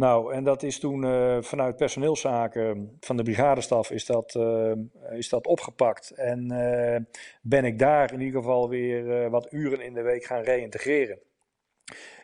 [0.00, 4.72] Nou, en dat is toen uh, vanuit personeelszaken van de brigadestaf is dat, uh,
[5.10, 6.10] is dat opgepakt.
[6.10, 6.96] En uh,
[7.42, 11.18] ben ik daar in ieder geval weer wat uren in de week gaan reïntegreren.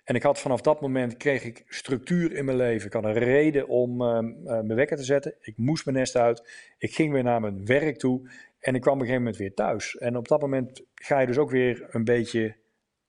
[0.04, 2.86] En ik had vanaf dat moment kreeg ik structuur in mijn leven.
[2.86, 5.34] Ik had een reden om mijn wekker te zetten.
[5.40, 6.48] Ik moest mijn nest uit.
[6.78, 8.30] Ik ging weer naar mijn werk toe.
[8.58, 9.96] En ik kwam op een gegeven moment weer thuis.
[9.96, 12.56] En op dat moment ga je dus ook weer een beetje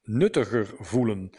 [0.04, 1.32] nuttiger voelen.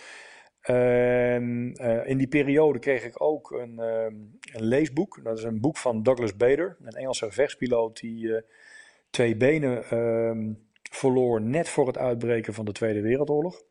[0.68, 4.04] En uh, in die periode kreeg ik ook een, uh,
[4.52, 5.20] een, leesboek.
[5.24, 8.40] Dat is een boek van Douglas Bader, een Engelse vechtspiloot die uh,
[9.11, 10.52] twee benen ehm,
[10.90, 13.62] verloor net voor het uitbreken van de Tweede Wereldoorlog.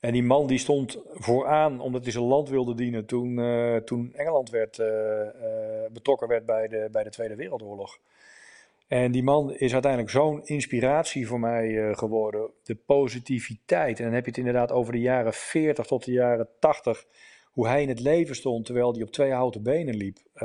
[0.00, 3.34] En die man die stond vooraan omdat hij zijn land wilde dienen toen,
[3.84, 4.82] toen Engeland werd,
[5.92, 7.98] betrokken werd bij de, bij de Tweede Wereldoorlog.
[8.88, 12.50] En die man is uiteindelijk zo'n inspiratie voor mij uh, geworden.
[12.62, 13.98] De positiviteit.
[13.98, 17.06] En dan heb je het inderdaad over de jaren 40 tot de jaren 80.
[17.44, 20.18] Hoe hij in het leven stond terwijl hij op twee houten benen liep.
[20.34, 20.40] Uh,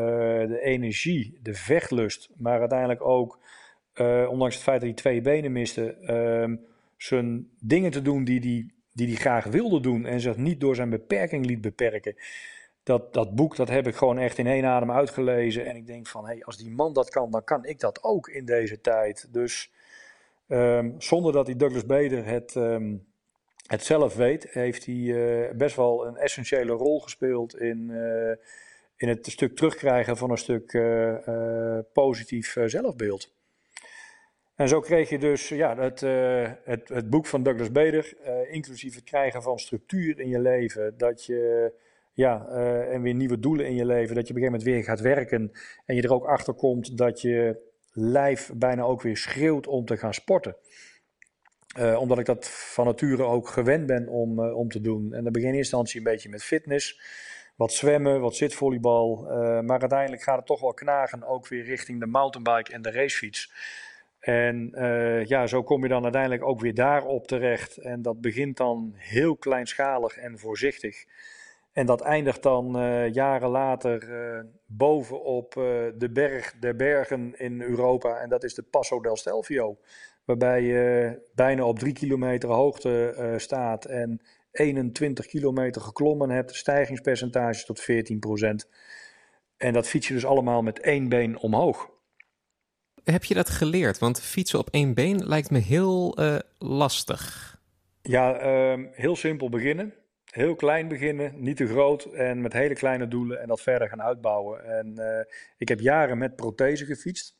[0.47, 2.29] de energie, de vechtlust.
[2.37, 3.39] Maar uiteindelijk ook,
[3.95, 6.55] uh, ondanks het feit dat hij twee benen miste, ehm,
[6.97, 10.05] zijn dingen te doen die hij die, die, die graag wilde doen.
[10.05, 12.15] En zich niet door zijn beperking liet beperken
[12.83, 15.65] dat, dat boek dat heb ik gewoon echt in één adem uitgelezen.
[15.65, 18.03] En ik denk van, hé, hey, als die man dat kan, dan kan ik dat
[18.03, 19.27] ook in deze tijd.
[19.31, 19.71] Dus
[20.51, 22.95] Ehm, zonder dat die Douglas Bader het, ehm,
[23.67, 27.91] het zelf weet, heeft hij best wel een essentiële rol gespeeld in,
[28.97, 30.79] in het stuk terugkrijgen van een stuk
[31.93, 33.33] positief zelfbeeld.
[34.55, 35.99] En zo kreeg je dus ja, het,
[36.63, 38.15] het, het boek van Douglas Bader,
[38.49, 41.73] inclusief het krijgen van structuur in je leven, dat je,
[42.13, 44.63] ja, uh, en weer nieuwe doelen in je leven, dat je op een gegeven moment
[44.63, 45.51] weer gaat werken
[45.85, 49.97] en je er ook achter komt dat je lijf bijna ook weer schreeuwt om te
[49.97, 50.55] gaan sporten.
[51.97, 55.13] omdat ik dat van nature ook gewend ben om, om te doen.
[55.13, 57.01] En dan begin in instantie een beetje met fitness,
[57.55, 59.23] wat zwemmen, wat zitvolleybal.
[59.61, 63.53] maar uiteindelijk gaat het toch wel knagen ook weer richting de mountainbike en de racefiets.
[64.19, 64.69] En
[65.25, 67.77] ja, zo kom je dan uiteindelijk ook weer daarop terecht.
[67.77, 71.05] En dat begint dan heel kleinschalig en voorzichtig.
[71.71, 75.53] En dat eindigt dan uh, jaren later uh, bovenop
[75.97, 78.17] de berg der bergen in Europa.
[78.17, 79.77] En dat is de Passo del Stelvio.
[80.25, 86.55] Waarbij je bijna op drie kilometer hoogte staat en 21 kilometer geklommen hebt.
[86.55, 88.69] Stijgingspercentage tot 14%
[89.57, 91.89] En dat fiets je dus allemaal met één been omhoog
[93.03, 93.99] heb je dat geleerd?
[93.99, 96.17] Want fietsen op één been lijkt me heel
[96.57, 97.49] lastig.
[98.01, 99.93] Ja, uh, heel simpel beginnen.
[100.31, 104.01] Heel klein beginnen, niet te groot en met hele kleine doelen en dat verder gaan
[104.01, 104.65] uitbouwen.
[104.65, 107.39] En uh, ik heb jaren met prothese gefietst.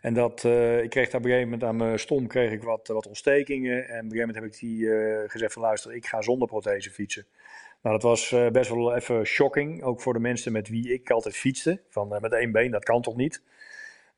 [0.00, 2.62] En dat, uh, ik kreeg daar op een gegeven moment aan mijn stom kreeg ik
[2.62, 3.76] wat, wat ontstekingen.
[3.76, 4.88] En op een gegeven moment heb ik die
[5.28, 7.26] gezegd van luister, ik ga zonder prothese fietsen.
[7.82, 11.36] Nou, dat was best wel even shocking, ook voor de mensen met wie ik altijd
[11.36, 11.80] fietste.
[11.88, 13.42] Van met één been, dat kan toch niet?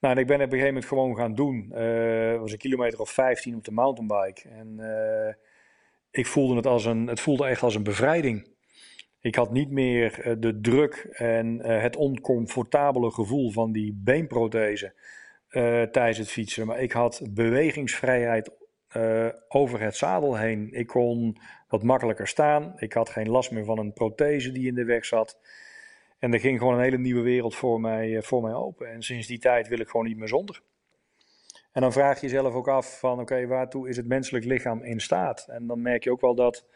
[0.01, 1.73] Nou, en ik ben op een gegeven moment gewoon gaan doen.
[1.75, 4.49] Uh, was een kilometer of 15 op de mountainbike.
[4.49, 4.79] En
[6.17, 8.55] ik voelde het als een, het voelde echt als een bevrijding.
[9.21, 14.95] Ik had niet meer uh, de druk en het oncomfortabele gevoel van die beenprothese
[15.91, 16.67] tijdens het fietsen.
[16.67, 18.51] Maar ik had bewegingsvrijheid
[19.49, 20.69] over het zadel heen.
[20.73, 22.73] Ik kon wat makkelijker staan.
[22.77, 25.39] Ik had geen last meer van een prothese die in de weg zat.
[26.19, 28.93] En er ging gewoon een hele nieuwe wereld voor mij, eh, voor mij open.
[28.93, 30.63] En sinds die tijd wil ik gewoon niet meer zonder.
[31.77, 35.01] En dan vraag je jezelf ook af van oké, waartoe is het menselijk lichaam in
[35.01, 35.47] staat?
[35.49, 36.67] En dan merk je ook wel dat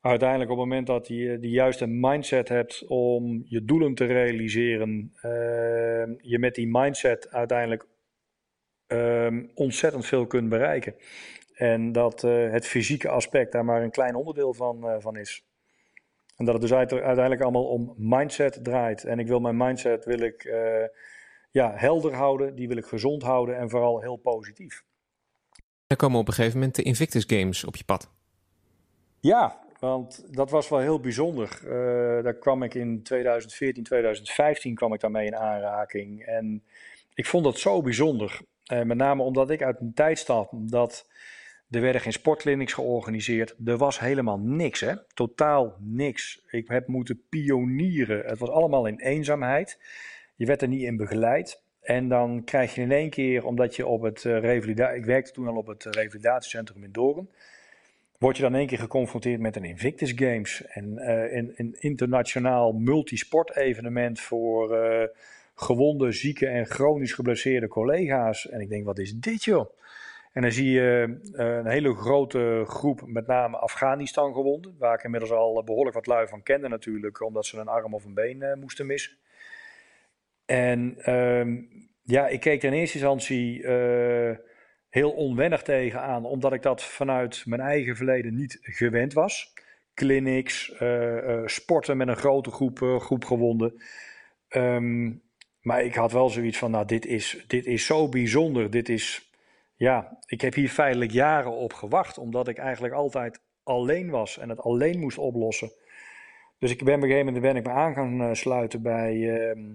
[0.00, 5.12] uiteindelijk op het moment dat je de juiste mindset hebt om je doelen te realiseren,
[5.16, 5.32] uh,
[6.18, 7.86] je met die mindset uiteindelijk
[8.88, 10.94] uh, ontzettend veel kunt bereiken.
[11.54, 15.46] En dat uh, het fysieke aspect daar maar een klein onderdeel van, van is.
[16.36, 19.04] En dat het dus uiteindelijk allemaal om mindset draait.
[19.04, 20.84] En ik wil mijn mindset wil ik, uh,
[21.56, 24.84] ja, helder houden, die wil ik gezond houden en vooral heel positief.
[25.86, 28.10] Er komen op een gegeven moment de Invictus Games op je pad.
[29.20, 31.60] Ja, want dat was wel heel bijzonder.
[31.64, 31.70] Uh,
[32.24, 36.24] daar kwam ik in 2014, 2015 kwam ik daarmee in aanraking.
[36.24, 36.62] En
[37.14, 38.40] ik vond dat zo bijzonder.
[38.72, 41.08] Uh, met name omdat ik uit een tijd stap dat
[41.70, 43.54] er werden geen sportclinics georganiseerd.
[43.64, 44.94] Er was helemaal niks, hè?
[45.14, 46.42] Totaal niks.
[46.50, 48.26] Ik heb moeten pionieren.
[48.26, 49.78] Het was allemaal in eenzaamheid.
[50.36, 51.62] Je werd er niet in begeleid.
[51.80, 54.96] En dan krijg je in één keer, omdat je op het uh, revalidatie...
[54.98, 57.30] Ik werkte toen al op het revalidatiecentrum in Doorn.
[58.18, 60.64] Word je dan in één keer geconfronteerd met een Invictus Games.
[60.66, 64.78] En uh, een, een, internationaal multisport evenement voor
[65.54, 68.48] gewonde, zieke en chronisch geblesseerde collega's.
[68.48, 69.70] En ik denk, wat is dit joh?
[70.32, 74.76] En dan zie je een hele grote groep, met name Afghanistan gewonden.
[74.78, 78.04] Waar ik inmiddels al behoorlijk wat lui van kende natuurlijk, omdat ze een arm of
[78.04, 79.16] een been moesten missen.
[80.46, 81.62] En uh,
[82.02, 84.36] ja, ik keek er in eerste instantie uh,
[84.88, 89.54] heel onwennig tegenaan, omdat ik dat vanuit mijn eigen verleden niet gewend was.
[89.94, 90.74] Clinics,
[91.44, 93.82] sporten met een grote groep, groep gewonden.
[94.48, 95.22] Um,
[95.60, 99.30] maar ik had wel zoiets van, nou dit is, dit is zo bijzonder, dit is
[99.76, 104.48] ja, ik heb hier feitelijk jaren op gewacht, omdat ik eigenlijk altijd alleen was en
[104.48, 105.70] het alleen moest oplossen.
[106.58, 109.14] Dus ik ben op een gegeven moment ben ik me aan gaan eh, sluiten bij,
[109.14, 109.74] uh,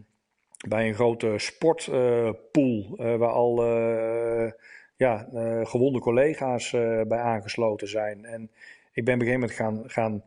[0.68, 4.52] bij een grote sportpool, uh, waar al uh,
[4.96, 5.28] ja,
[5.64, 6.72] gewonde collega's
[7.08, 8.26] bij aangesloten zijn.
[8.26, 8.52] En
[8.94, 10.24] ik ben op een gegeven moment gaan, gaan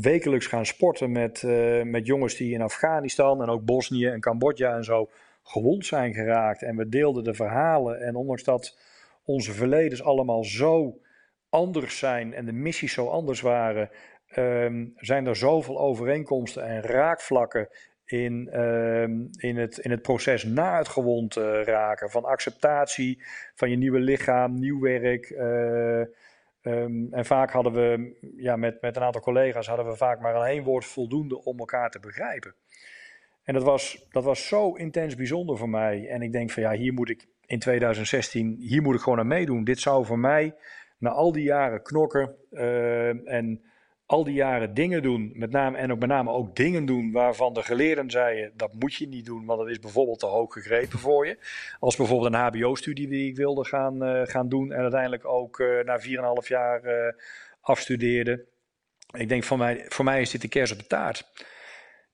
[0.00, 1.42] wekelijks gaan sporten met,
[1.84, 5.10] met jongens die in Afghanistan en ook Bosnië en Cambodja en zo
[5.42, 6.62] gewond zijn geraakt.
[6.62, 8.00] En we deelden de verhalen.
[8.00, 8.78] En ondanks dat
[9.24, 10.98] onze verledens allemaal zo
[11.48, 13.90] anders zijn en de missies zo anders waren,
[14.36, 17.68] um, zijn er zoveel overeenkomsten en raakvlakken
[18.12, 22.10] in, um, in, het, in het proces na het gewond uh, raken.
[22.10, 23.22] Van acceptatie
[23.54, 25.30] van je nieuwe lichaam, nieuw werk.
[25.30, 26.00] Uh,
[26.62, 30.34] um, en vaak hadden we, ja, met, met een aantal collega's, hadden we vaak maar
[30.34, 32.54] één woord voldoende om elkaar te begrijpen.
[33.42, 36.08] En dat was, dat was zo intens bijzonder voor mij.
[36.08, 39.26] En ik denk van ja, hier moet ik in 2016, hier moet ik gewoon aan
[39.26, 39.64] meedoen.
[39.64, 40.54] Dit zou voor mij,
[40.98, 42.36] na al die jaren knokken
[43.24, 43.62] en
[44.10, 47.54] al die jaren dingen doen, met name, en ook met name ook dingen doen waarvan
[47.54, 50.98] de geleerden zeiden, dat moet je niet doen, want dat is bijvoorbeeld te hoog gegrepen
[50.98, 51.38] voor je.
[51.80, 55.84] Als bijvoorbeeld een hbo-studie die ik wilde gaan, uh, gaan doen en uiteindelijk ook uh,
[55.84, 56.00] na
[56.42, 57.12] 4,5 jaar uh,
[57.60, 58.44] afstudeerde.
[59.16, 61.28] Ik denk, van mij, voor mij is dit de kers op de taart.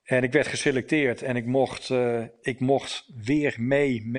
[0.02, 1.90] En ik werd geselecteerd en ik mocht,
[2.40, 4.10] ik mocht weer mee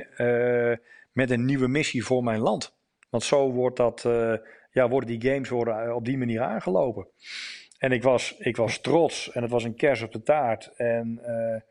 [1.11, 2.77] met een nieuwe missie voor mijn land.
[3.09, 4.01] Want zo wordt dat,
[4.71, 7.07] ja, worden die games worden op die manier aangelopen.
[7.77, 10.73] En ik was, ik was trots en het was een kers op de taart.
[10.75, 11.61] En uh,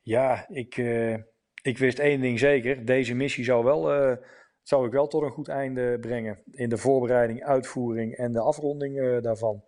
[0.00, 1.16] ja, ik, uh,
[1.62, 2.84] ik wist één ding zeker.
[2.84, 4.16] Deze missie zou, wel, uh,
[4.62, 6.42] zou ik wel tot een goed einde brengen.
[6.50, 9.64] In de voorbereiding, uitvoering en de afronding daarvan.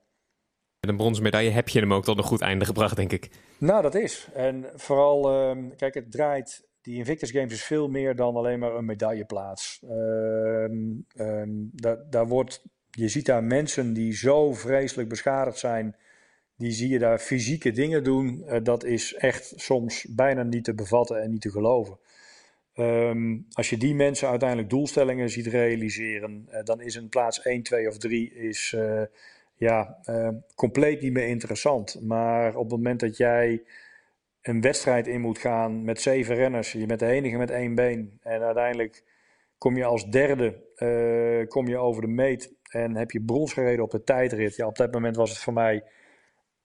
[0.81, 3.31] Met een bronzen medaille heb je hem ook tot een goed einde gebracht, denk ik.
[3.59, 4.29] Nou, dat is.
[4.35, 6.69] En vooral, ehm, kijk, het draait.
[6.81, 9.83] Die Invictus Games is veel meer dan alleen maar een medailleplaats.
[9.91, 11.07] Um,
[11.73, 12.63] daar, daar wordt
[12.95, 15.97] je ziet daar mensen die zo vreselijk beschadigd zijn.
[16.57, 18.45] Die zie je daar fysieke dingen doen.
[18.47, 21.99] Uh, dat is echt soms bijna niet te bevatten en niet te geloven.
[22.77, 27.63] Um, als je die mensen uiteindelijk doelstellingen ziet realiseren, uh, dan is een plaats 1,
[27.63, 29.03] 2 of 3 is, uh,
[29.55, 29.99] ja,
[30.55, 32.01] compleet niet meer interessant.
[32.03, 33.63] Maar op het moment dat jij
[34.43, 38.19] een wedstrijd in moet gaan met zeven renners, je bent de enige met één been
[38.23, 39.05] en uiteindelijk
[39.59, 40.63] kom je als derde
[41.49, 44.57] kom je over de meet en heb je brons gereden op de tijdrit.
[44.57, 45.85] Ja, op dat moment was het voor mij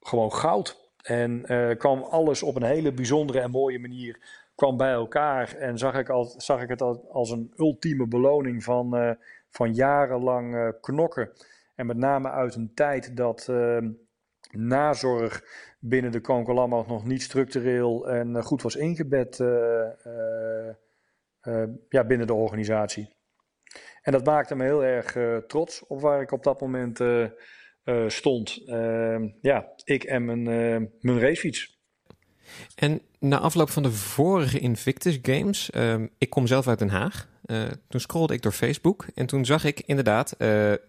[0.00, 0.90] gewoon goud.
[1.02, 5.54] En uh, kwam alles op een hele bijzondere en mooie manier kwam bij elkaar.
[5.54, 9.10] En zag ik, al, zag ik het als een ultieme beloning van, uh,
[9.50, 11.30] van jarenlang uh, knokken.
[11.74, 13.90] En met name uit een tijd dat ehm,
[14.50, 15.44] nazorg
[15.78, 19.36] binnen de Konkolammer nog niet structureel en goed was ingebed
[21.88, 23.19] ja, binnen de organisatie.
[24.02, 27.26] En dat maakte me heel erg uh, trots op waar ik op dat moment uh,
[27.84, 28.62] uh, stond.
[28.66, 30.42] Ehm, ja, ik en mijn,
[31.00, 31.78] mijn racefiets.
[32.74, 37.28] En na afloop van de vorige Invictus Games, ehm, ik kom zelf uit Den Haag.
[37.88, 40.36] toen scrollde ik door Facebook en toen zag ik inderdaad,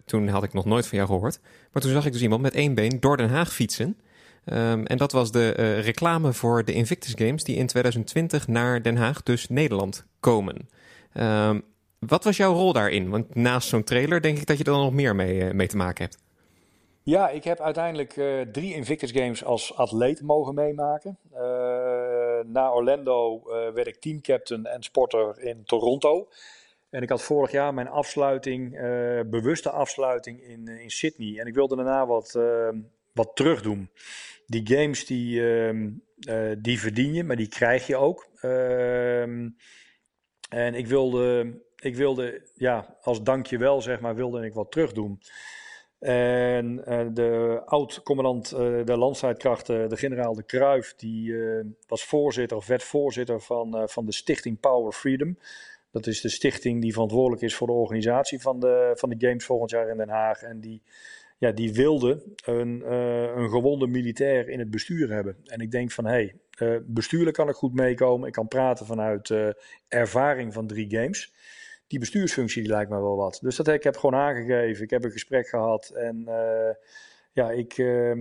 [0.04, 1.40] toen had ik nog nooit van jou gehoord,
[1.72, 3.96] maar toen zag ik dus iemand met één been door Den Haag fietsen.
[4.44, 8.96] Um, en dat was de reclame voor de Invictus Games die in 2020 naar Den
[8.96, 10.68] Haag, dus Nederland, komen.
[11.14, 11.64] Um,
[12.06, 13.10] wat was jouw rol daarin?
[13.10, 15.76] Want naast zo'n trailer denk ik dat je er nog meer mee, uh, mee te
[15.76, 16.18] maken hebt.
[17.02, 21.18] Ja, ik heb uiteindelijk uh, drie Invictus Games als atleet mogen meemaken.
[21.32, 21.38] Uh,
[22.44, 23.42] na Orlando
[23.74, 26.28] werd ik teamcaptain en sporter in Toronto.
[26.90, 28.70] En ik had vorig jaar mijn afsluiting,
[29.30, 31.38] bewuste afsluiting in, in Sydney.
[31.38, 32.38] En ik wilde daarna wat,
[33.12, 33.42] wat.
[34.46, 35.90] Die games die, ehm,
[36.58, 38.28] die verdien je, maar die krijg je ook.
[38.40, 39.48] Ehm,
[40.48, 45.20] en ik wilde ik wilde, ja, als dankjewel zeg maar, wilde ik wat terug doen.
[45.98, 52.56] En uh, de oud-commandant uh, der landstrijdkrachten, de generaal de Kruif, die uh, was voorzitter
[52.56, 55.38] of werd voorzitter van, van de stichting Power Freedom.
[55.90, 59.44] Dat is de stichting die verantwoordelijk is voor de organisatie van de, van de Games
[59.44, 60.42] volgend jaar in Den Haag.
[60.42, 60.82] En die,
[61.38, 62.92] ja, die wilde een,
[63.38, 65.36] een gewonde militair in het bestuur hebben.
[65.44, 68.26] En ik denk van, hé, hey, bestuurlijk kan ik goed meekomen.
[68.26, 69.34] Ik kan praten vanuit
[69.88, 71.32] ervaring van drie games
[71.92, 73.38] die bestuursfunctie lijkt me wel wat.
[73.42, 74.84] Dus dat ik heb gewoon aangegeven.
[74.84, 76.74] Ik heb een gesprek gehad en uh,
[77.32, 78.16] ja, ik, uh,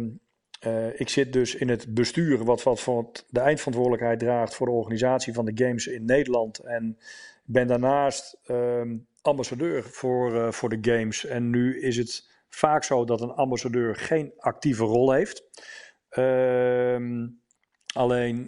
[0.66, 4.74] uh, ik zit dus in het bestuur wat, wat voor de eindverantwoordelijkheid draagt voor de
[4.74, 6.60] organisatie van de games in Nederland.
[6.60, 6.98] En
[7.44, 11.26] ben daarnaast ehm, ambassadeur voor, eh, voor de games.
[11.26, 15.44] En nu is het vaak zo dat een ambassadeur geen actieve rol heeft.
[16.10, 17.28] Ehm,
[17.94, 18.46] alleen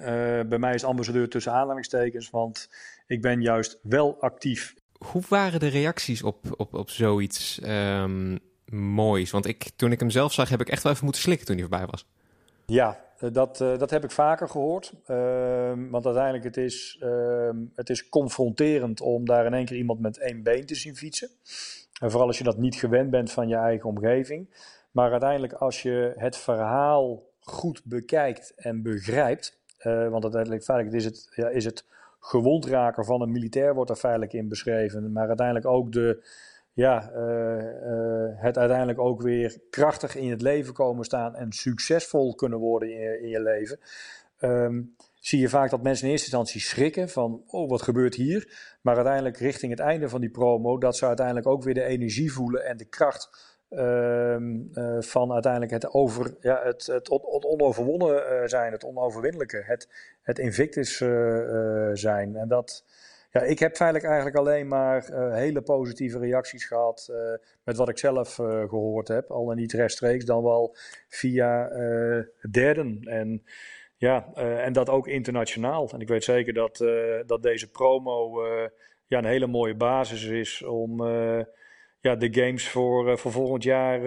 [0.49, 2.69] bij mij is ambassadeur tussen aanhalingstekens, want
[3.07, 9.32] ik ben juist wel actief hoe waren de reacties op, op, op zoiets um, moois?
[9.32, 11.58] Want ik, toen ik hem zelf zag, heb ik echt wel even moeten slikken toen
[11.58, 12.08] hij voorbij was.
[12.66, 14.94] Ja, eh, dat, uh, dat heb ik vaker gehoord.
[15.08, 20.00] Uh, want uiteindelijk het is uh, het is confronterend om daar in één keer iemand
[20.00, 21.30] met één been te zien fietsen.
[22.02, 24.50] En vooral als je dat niet gewend bent van je eigen omgeving.
[24.92, 29.62] Maar uiteindelijk als je het verhaal goed bekijkt en begrijpt.
[29.80, 31.86] Uh, want uiteindelijk feitelijk is het, ja, is het
[32.25, 35.11] gewond raken van een militair wordt er feitelijk in beschreven.
[35.11, 36.26] Maar uiteindelijk ook de,
[36.74, 42.36] ja, uh, uh, het uiteindelijk ook weer krachtig in het leven komen staan en succesvol
[42.36, 42.89] kunnen worden
[43.21, 43.80] in je, leven.
[44.39, 48.76] Um, zie je vaak dat mensen in eerste instantie schrikken van, oh wat gebeurt hier?
[48.82, 52.34] Maar uiteindelijk richting het einde van die promo, dat ze uiteindelijk ook weer de energie
[52.34, 53.53] voelen en de kracht
[54.99, 59.89] van uiteindelijk het, over, ja, het, het, onoverwonnen uh, zijn, het onoverwinnelijke, het,
[60.21, 62.36] het invictus uh, zijn.
[62.36, 62.84] En dat,
[63.32, 65.03] Ja, ik heb feitelijk eigenlijk alleen maar
[65.34, 67.11] hele positieve reacties gehad
[67.63, 69.32] met wat ik zelf gehoord heb.
[69.32, 70.76] Al en niet rechtstreeks, dan wel
[71.07, 71.69] via
[72.51, 72.99] derden.
[73.03, 73.43] En
[73.97, 75.89] ja, en dat ook internationaal.
[75.93, 76.78] En ik weet zeker dat,
[77.26, 78.45] dat deze promo
[79.07, 81.01] ja, een hele mooie basis is om
[82.04, 83.99] ja, de games voor, voor volgend jaar,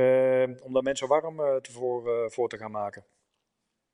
[0.63, 3.05] om daar mensen warm te voor, voor te gaan maken.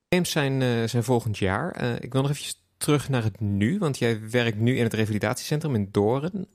[0.09, 1.96] Games zijn, zijn volgend jaar.
[2.03, 5.74] ik wil nog even terug naar het nu, want jij werkt nu in het revalidatiecentrum
[5.74, 5.88] in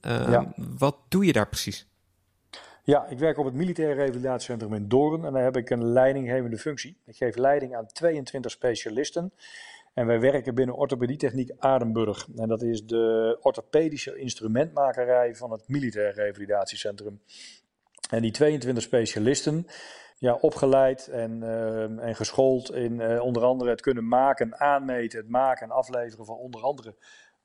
[0.02, 0.54] ja.
[0.78, 1.88] Wat doe je daar precies?
[2.88, 6.58] Ja, ik werk op het Militaire Revalidatiecentrum in Doorn en daar heb ik een leidinggevende
[6.58, 6.98] functie.
[7.06, 9.34] Ik geef leiding aan 22 specialisten
[9.98, 12.28] en wij werken binnen orthopedietechniek Adenburg.
[12.36, 17.22] En dat is de orthopedische instrumentmakerij van het Militair Revalidatiecentrum.
[18.10, 19.68] En die 22 specialisten,
[20.18, 25.30] ja, opgeleid en, uh, en geschoold in uh, onder andere het kunnen maken, aanmeten, het
[25.30, 26.95] maken en afleveren van onder andere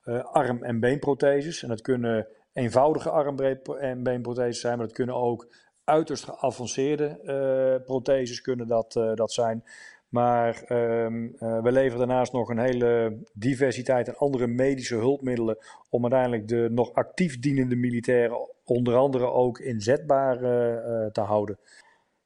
[0.05, 1.62] uh, arm- en beenprotheses.
[1.62, 3.40] En dat kunnen eenvoudige arm-
[3.78, 9.64] en beenprotheses zijn, maar dat kunnen ook uiterst geavanceerde protheses kunnen dat, dat zijn.
[10.12, 15.58] Maar um, uh, we leveren daarnaast nog een hele diversiteit aan andere medische hulpmiddelen
[15.90, 21.58] om uiteindelijk de nog actief dienende militairen onder andere ook inzetbaar uh, te houden.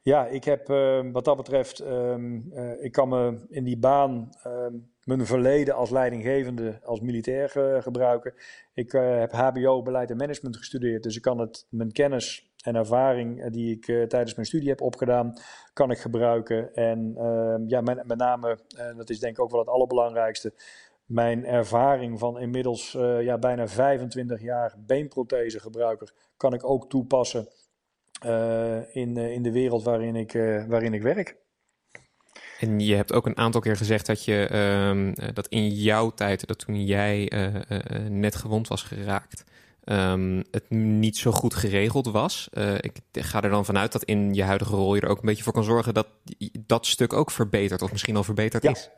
[0.02, 4.30] Ja, ik heb uh, wat dat betreft, um, ik kan me in die baan
[5.04, 7.48] mijn verleden als leidinggevende, als militair
[7.82, 8.34] gebruiken.
[8.74, 13.42] Ik heb HBO, beleid en management gestudeerd, dus ik kan het, mijn kennis en ervaring
[13.42, 15.38] eh, die ik uh, tijdens mijn studie heb opgedaan,
[15.72, 16.74] kan ik gebruiken.
[16.74, 20.52] En uh, ja, met, met name, uh, dat is denk ik ook wel het allerbelangrijkste,
[21.04, 27.48] mijn ervaring van inmiddels ja, bijna 25 jaar beenprothesegebruiker kan ik ook toepassen
[28.92, 30.32] in, in de wereld waarin ik,
[30.68, 31.36] waarin ik werk.
[32.60, 36.46] En je hebt ook een aantal keer gezegd dat je uh, dat in jouw tijd,
[36.46, 37.32] dat toen jij
[38.08, 39.44] net gewond was geraakt,
[39.92, 42.48] um, het niet zo goed geregeld was.
[42.52, 45.26] Uh, ik ga er dan vanuit dat in je huidige rol je er ook een
[45.26, 46.06] beetje voor kan zorgen dat
[46.66, 48.70] dat stuk ook verbetert, of misschien al verbeterd ja.
[48.70, 48.90] is.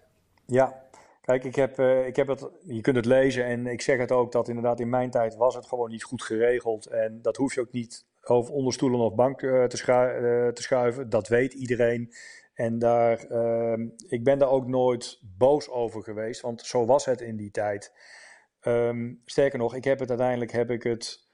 [0.47, 0.82] Ja,
[1.22, 4.12] kijk, ik heb, uh, ik heb het, je kunt het lezen en ik zeg het
[4.12, 6.86] ook dat inderdaad in mijn tijd was het gewoon niet goed geregeld.
[6.86, 9.95] En dat hoef je ook niet over onder stoelen of bank uh, te, schu
[10.53, 11.11] te, schuiven.
[11.11, 12.12] Dat weet iedereen.
[12.55, 17.20] En daar, ehm, ik ben daar ook nooit boos over geweest, want zo was het
[17.20, 17.93] in die tijd.
[18.66, 21.28] Um, sterker nog, ik heb het uiteindelijk heb ik het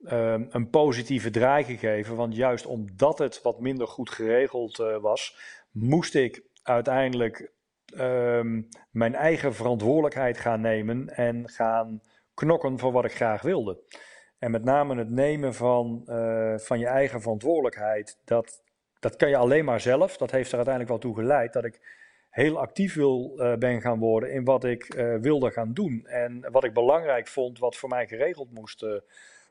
[0.00, 2.16] um, een positieve draai gegeven.
[2.16, 5.38] Want juist omdat het wat minder goed geregeld uh, was,
[5.70, 7.52] moest ik uiteindelijk
[7.96, 12.00] um, mijn eigen verantwoordelijkheid gaan nemen en gaan
[12.34, 13.80] knokken voor wat ik graag wilde.
[14.38, 18.62] En met name het nemen van, uh, van je eigen verantwoordelijkheid, dat,
[19.00, 20.16] dat kan je alleen maar zelf.
[20.16, 21.97] Dat heeft er uiteindelijk wel toe geleid dat ik
[22.38, 26.06] heel actief wil, uh, ben gaan worden in wat ik uh, wilde gaan doen.
[26.06, 28.90] En wat ik belangrijk vond, wat voor mij geregeld moest, uh,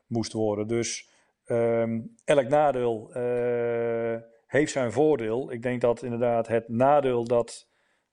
[0.06, 0.66] moest worden.
[0.66, 1.08] Dus
[1.46, 3.10] um, elk nadeel
[4.46, 5.52] heeft zijn voordeel.
[5.52, 7.66] Ik denk dat inderdaad het nadeel dat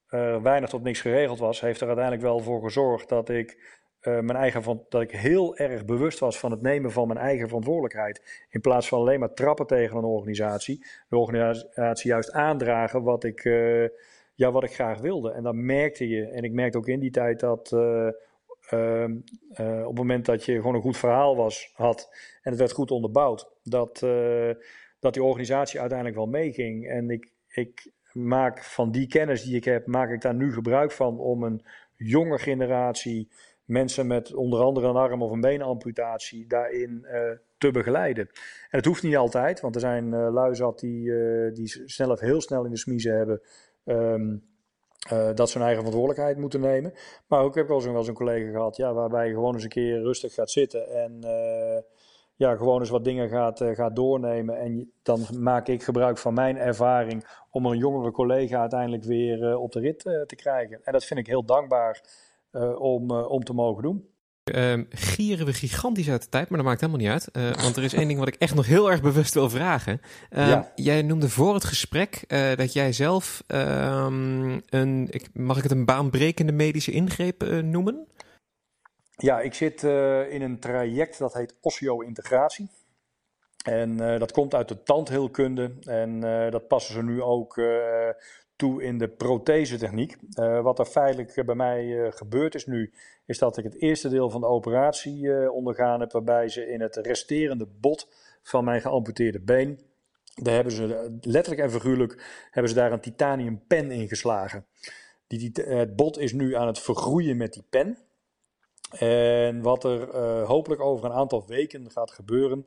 [0.08, 3.80] er weinig tot niks geregeld was, heeft er uiteindelijk wel voor gezorgd dat ik.
[4.02, 7.48] mijn eigen van, dat ik heel erg bewust was van het nemen van mijn eigen
[7.48, 8.46] verantwoordelijkheid.
[8.50, 10.86] In plaats van alleen maar trappen tegen een organisatie.
[11.10, 13.44] De organisatie juist aandragen wat ik,
[14.36, 15.32] ja, wat ik graag wilde.
[15.32, 18.08] En dan merkte je, en ik merkte ook in die tijd dat uh,
[18.74, 19.08] uh,
[19.60, 22.10] uh, op het moment dat je gewoon een goed verhaal was, had
[22.42, 24.00] en het werd goed onderbouwd, dat,
[25.00, 26.90] dat die organisatie uiteindelijk wel meeging.
[26.90, 30.92] En ik, ik maak van die kennis die ik heb, maak ik daar nu gebruik
[30.92, 31.66] van om een
[31.96, 33.30] jonge generatie
[33.66, 37.06] mensen met onder andere een arm of een beenamputatie daarin
[37.58, 38.30] te begeleiden.
[38.70, 42.20] En het hoeft niet altijd, want er zijn uh, lui zat die, uh, die zelf
[42.20, 43.42] heel snel in de smiezen hebben
[43.86, 44.44] Um,
[45.14, 46.94] uh, dat ze hun eigen verantwoordelijkheid moeten nemen.
[47.28, 49.70] Maar ook ik heb wel eens een, collega gehad, ja, waarbij je gewoon eens een
[49.70, 51.82] keer rustig gaat zitten en uh,
[52.36, 54.60] ja, gewoon eens wat dingen gaat, uh, gaat doornemen.
[54.60, 59.72] En dan maak ik gebruik van mijn ervaring om een jongere collega uiteindelijk weer op
[59.72, 60.80] de rit te krijgen.
[60.84, 62.04] En dat vind ik heel dankbaar
[62.78, 64.15] om, om te mogen doen.
[64.54, 67.30] Uh, gieren we gigantisch uit de tijd, maar dat maakt helemaal niet uit.
[67.34, 70.02] Uh, want er is één ding wat ik echt nog heel erg bewust wil vragen.
[70.30, 70.72] Ja.
[70.76, 75.72] Jij noemde voor het gesprek uh, dat jij zelf ehm, een, ik, mag ik het
[75.72, 78.08] een baanbrekende medische ingreep eh, noemen?
[79.16, 79.84] Ja, ik zit
[80.30, 82.70] in een traject dat heet osseo-integratie.
[83.64, 86.20] En dat komt uit de tandheelkunde en
[86.52, 87.56] dat passen ze nu ook
[88.56, 90.18] toe in de prothesetechniek.
[90.40, 92.94] Uh, wat er feitelijk bij mij uh, gebeurd is nu,
[93.26, 96.96] is dat ik het eerste deel van de operatie ondergaan heb, waarbij ze in het
[96.96, 98.10] resterende bot
[98.44, 99.80] van mijn geamputeerde been,
[100.36, 104.66] daar hebben ze letterlijk en figuurlijk, hebben ze daar een titanium pen in geslagen.
[105.28, 107.98] Die, die, het bot is nu aan het vergroeien met die pen.
[109.00, 112.66] En wat er hopelijk over een aantal weken gaat gebeuren,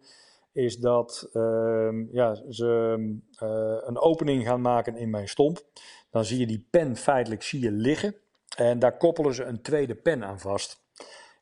[0.52, 2.96] is dat ehm, ja, ze
[3.86, 5.62] een opening gaan maken in mijn stomp.
[6.10, 8.14] Dan zie je die pen feitelijk zie je liggen.
[8.56, 10.82] En daar koppelen ze een tweede pen aan vast.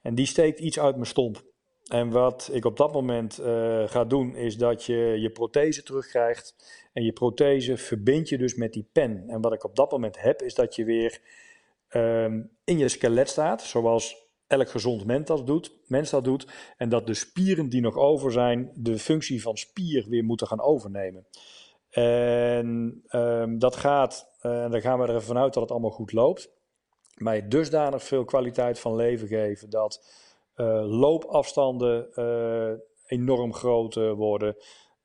[0.03, 1.45] En die steekt iets uit mijn stomp.
[1.87, 6.55] En wat ik op dat moment uh, ga doen, is dat je je prothese terugkrijgt.
[6.93, 9.25] En je prothese verbind je dus met die pen.
[9.29, 11.21] En wat ik op dat moment heb, is dat je weer
[11.91, 16.47] um, in je skelet staat, zoals elk gezond mens dat, doet, mens dat doet.
[16.77, 20.61] En dat de spieren die nog over zijn, de functie van spier weer moeten gaan
[20.61, 21.27] overnemen.
[21.91, 25.91] En um, dat gaat, uh, en daar gaan we er even vanuit dat het allemaal
[25.91, 26.51] goed loopt.
[27.15, 30.07] Mij dusdanig veel kwaliteit van leven geven dat
[30.57, 34.57] uh, loopafstanden uh, enorm groot worden.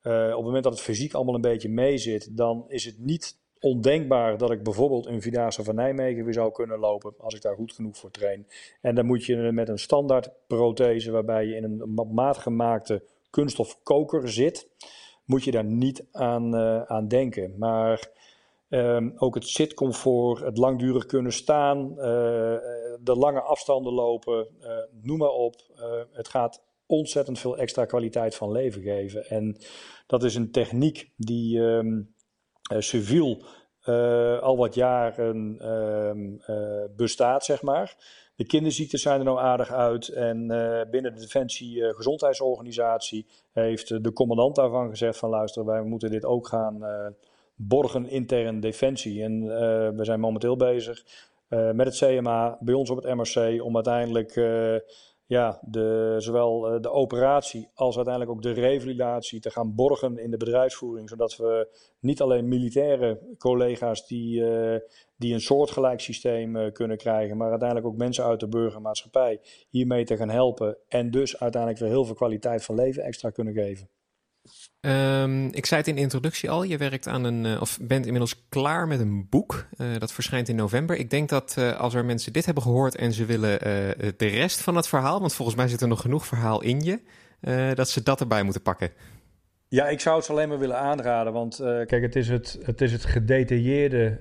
[0.02, 4.38] op het moment dat het fysiek allemaal een beetje meezit, dan is het niet ondenkbaar
[4.38, 7.72] dat ik bijvoorbeeld een Vierdaagse van Nijmegen weer zou kunnen lopen als ik daar goed
[7.72, 8.46] genoeg voor train.
[8.80, 13.78] En dan moet je met een standaard prothese waarbij je in een maat gemaakte kunststof
[13.82, 14.68] koker zit,
[15.24, 17.54] moet je daar niet aan, uh, aan denken.
[17.58, 18.10] Maar
[18.68, 21.96] um, ook het zitcomfort, het langdurig kunnen staan, uh,
[23.00, 24.68] de lange afstanden lopen, uh,
[25.02, 25.54] noem maar op.
[26.12, 29.24] het gaat ontzettend veel extra kwaliteit van leven geven.
[29.24, 29.56] En
[30.06, 32.14] dat is een techniek die um,
[32.78, 33.42] civiel
[34.40, 37.96] al wat jaren uh, bestaat, zeg maar.
[38.36, 40.08] De kinderziektes zijn er nou aardig uit.
[40.08, 40.46] En
[40.90, 46.48] binnen de Defensie Gezondheidsorganisatie heeft de commandant daarvan gezegd van luister, wij moeten dit ook
[46.48, 46.84] gaan
[47.54, 49.22] borgen intern Defensie.
[49.22, 49.44] En
[49.96, 51.04] we zijn momenteel bezig
[51.48, 54.34] met het CMA, bij ons op het MRC, om uiteindelijk
[55.32, 60.30] ja, de, zowel eh, de operatie als uiteindelijk ook de revalidatie te gaan borgen in
[60.30, 61.08] de bedrijfsvoering.
[61.08, 61.68] Zodat we
[62.00, 64.76] niet alleen militaire collega's die, uh,
[65.16, 70.04] die een soortgelijk systeem uh, kunnen krijgen, maar uiteindelijk ook mensen uit de burgermaatschappij hiermee
[70.04, 70.76] te gaan helpen.
[70.88, 73.88] En dus uiteindelijk weer heel veel kwaliteit van leven extra kunnen geven.
[74.86, 78.04] Um, ik zei het in de introductie al, je werkt aan een, uh, of bent
[78.04, 79.66] inmiddels klaar met een boek.
[79.76, 80.96] Uh, dat verschijnt in november.
[80.96, 83.58] Ik denk dat uh, als er mensen dit hebben gehoord en ze willen
[84.16, 87.00] de rest van het verhaal, want volgens mij zit er nog genoeg verhaal in je,
[87.74, 88.90] dat ze dat erbij moeten pakken.
[89.68, 92.92] Ja, ik zou het alleen maar willen aanraden, want kijk, het is het, het, is
[92.92, 94.18] het gedetailleerde,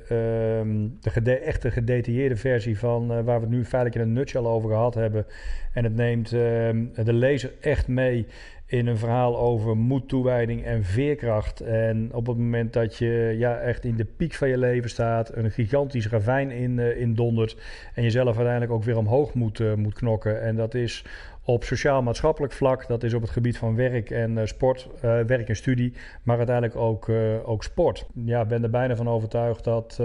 [0.62, 4.70] um, de echte gedetailleerde versie van waar we het nu feitelijk in een nutshell over
[4.70, 5.26] gehad hebben.
[5.74, 8.28] En het neemt ehm, de lezer echt mee
[8.72, 11.62] in een verhaal over moed, toewijding en veerkracht.
[11.62, 15.36] En op het moment dat je ja, echt in de piek van je leven staat,
[15.36, 17.58] een gigantisch ravijn in, uh, in dondert
[17.94, 20.42] en jezelf uiteindelijk ook weer omhoog moet, uh, moet knokken.
[20.42, 21.06] En dat is
[21.46, 25.56] op sociaal-maatschappelijk vlak, dat is op het gebied van werk en uh, sport, werk en
[25.56, 25.94] studie,
[26.24, 27.10] maar uiteindelijk ook,
[27.46, 28.06] ook sport.
[28.14, 30.00] Ja, ik ben er bijna van overtuigd dat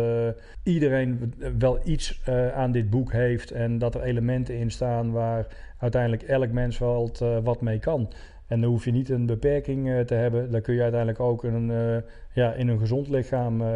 [0.62, 2.20] iedereen wel iets
[2.54, 5.46] aan dit boek heeft en dat er elementen in staan waar
[5.78, 7.10] uiteindelijk elk mens wel
[7.42, 8.08] wat mee kan.
[8.46, 10.50] En dan hoef je niet een beperking uh, te hebben.
[10.50, 11.96] Dan kun je uiteindelijk ook een, uh,
[12.34, 13.68] ja, in een gezond lichaam uh,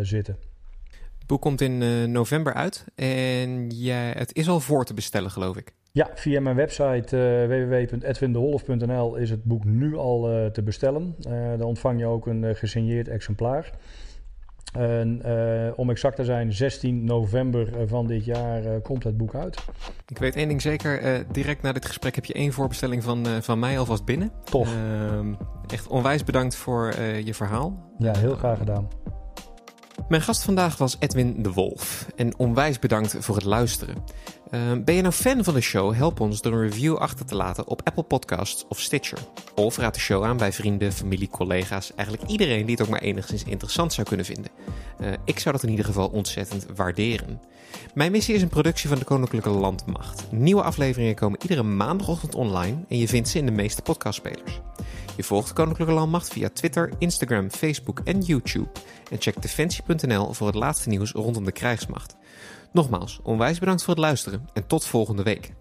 [0.00, 0.36] zitten.
[1.18, 5.56] Het boek komt in november uit en jij, het is al voor te bestellen, geloof
[5.56, 5.72] ik.
[5.92, 7.16] Ja, via mijn website
[7.48, 11.14] www.edwindeholf.nl is het boek nu al te bestellen.
[11.58, 13.72] dan ontvang je ook een gesigneerd exemplaar.
[14.72, 19.16] En uh, om exact te zijn, 16 november eh, van dit jaar uh, komt het
[19.16, 19.64] boek uit.
[20.06, 21.24] Ik weet één ding zeker.
[21.32, 24.32] direct na dit gesprek heb je één voorbestelling van, van mij alvast binnen.
[24.44, 24.74] Tof.
[24.74, 25.34] Ehm,
[25.66, 27.92] echt onwijs bedankt voor je verhaal.
[27.98, 28.88] Ja, heel graag gedaan.
[30.08, 32.06] Mijn gast vandaag was Edwin de Wolf.
[32.16, 33.96] En onwijs bedankt voor het luisteren.
[34.50, 35.94] Uh, ben je nou fan van de show?
[35.94, 39.18] Help ons door een review achter te laten op Apple Podcasts of Stitcher.
[39.54, 41.94] Of raad de show aan bij vrienden, familie, collega's.
[41.94, 44.50] Eigenlijk iedereen die het ook maar enigszins interessant zou kunnen vinden.
[45.00, 47.40] Uh, ik zou dat in ieder geval ontzettend waarderen.
[47.94, 50.24] Mijn missie is een productie van de Koninklijke Landmacht.
[50.30, 54.60] Nieuwe afleveringen komen iedere maandagochtend online en je vindt ze in de meeste podcastspelers.
[55.16, 58.68] Je volgt Koninklijke Landmacht via Twitter, Instagram, Facebook en YouTube.
[59.10, 62.16] En check defensie.nl voor het laatste nieuws rondom de krijgsmacht.
[62.72, 65.52] Nogmaals, onwijs bedankt voor het luisteren en tot volgende week.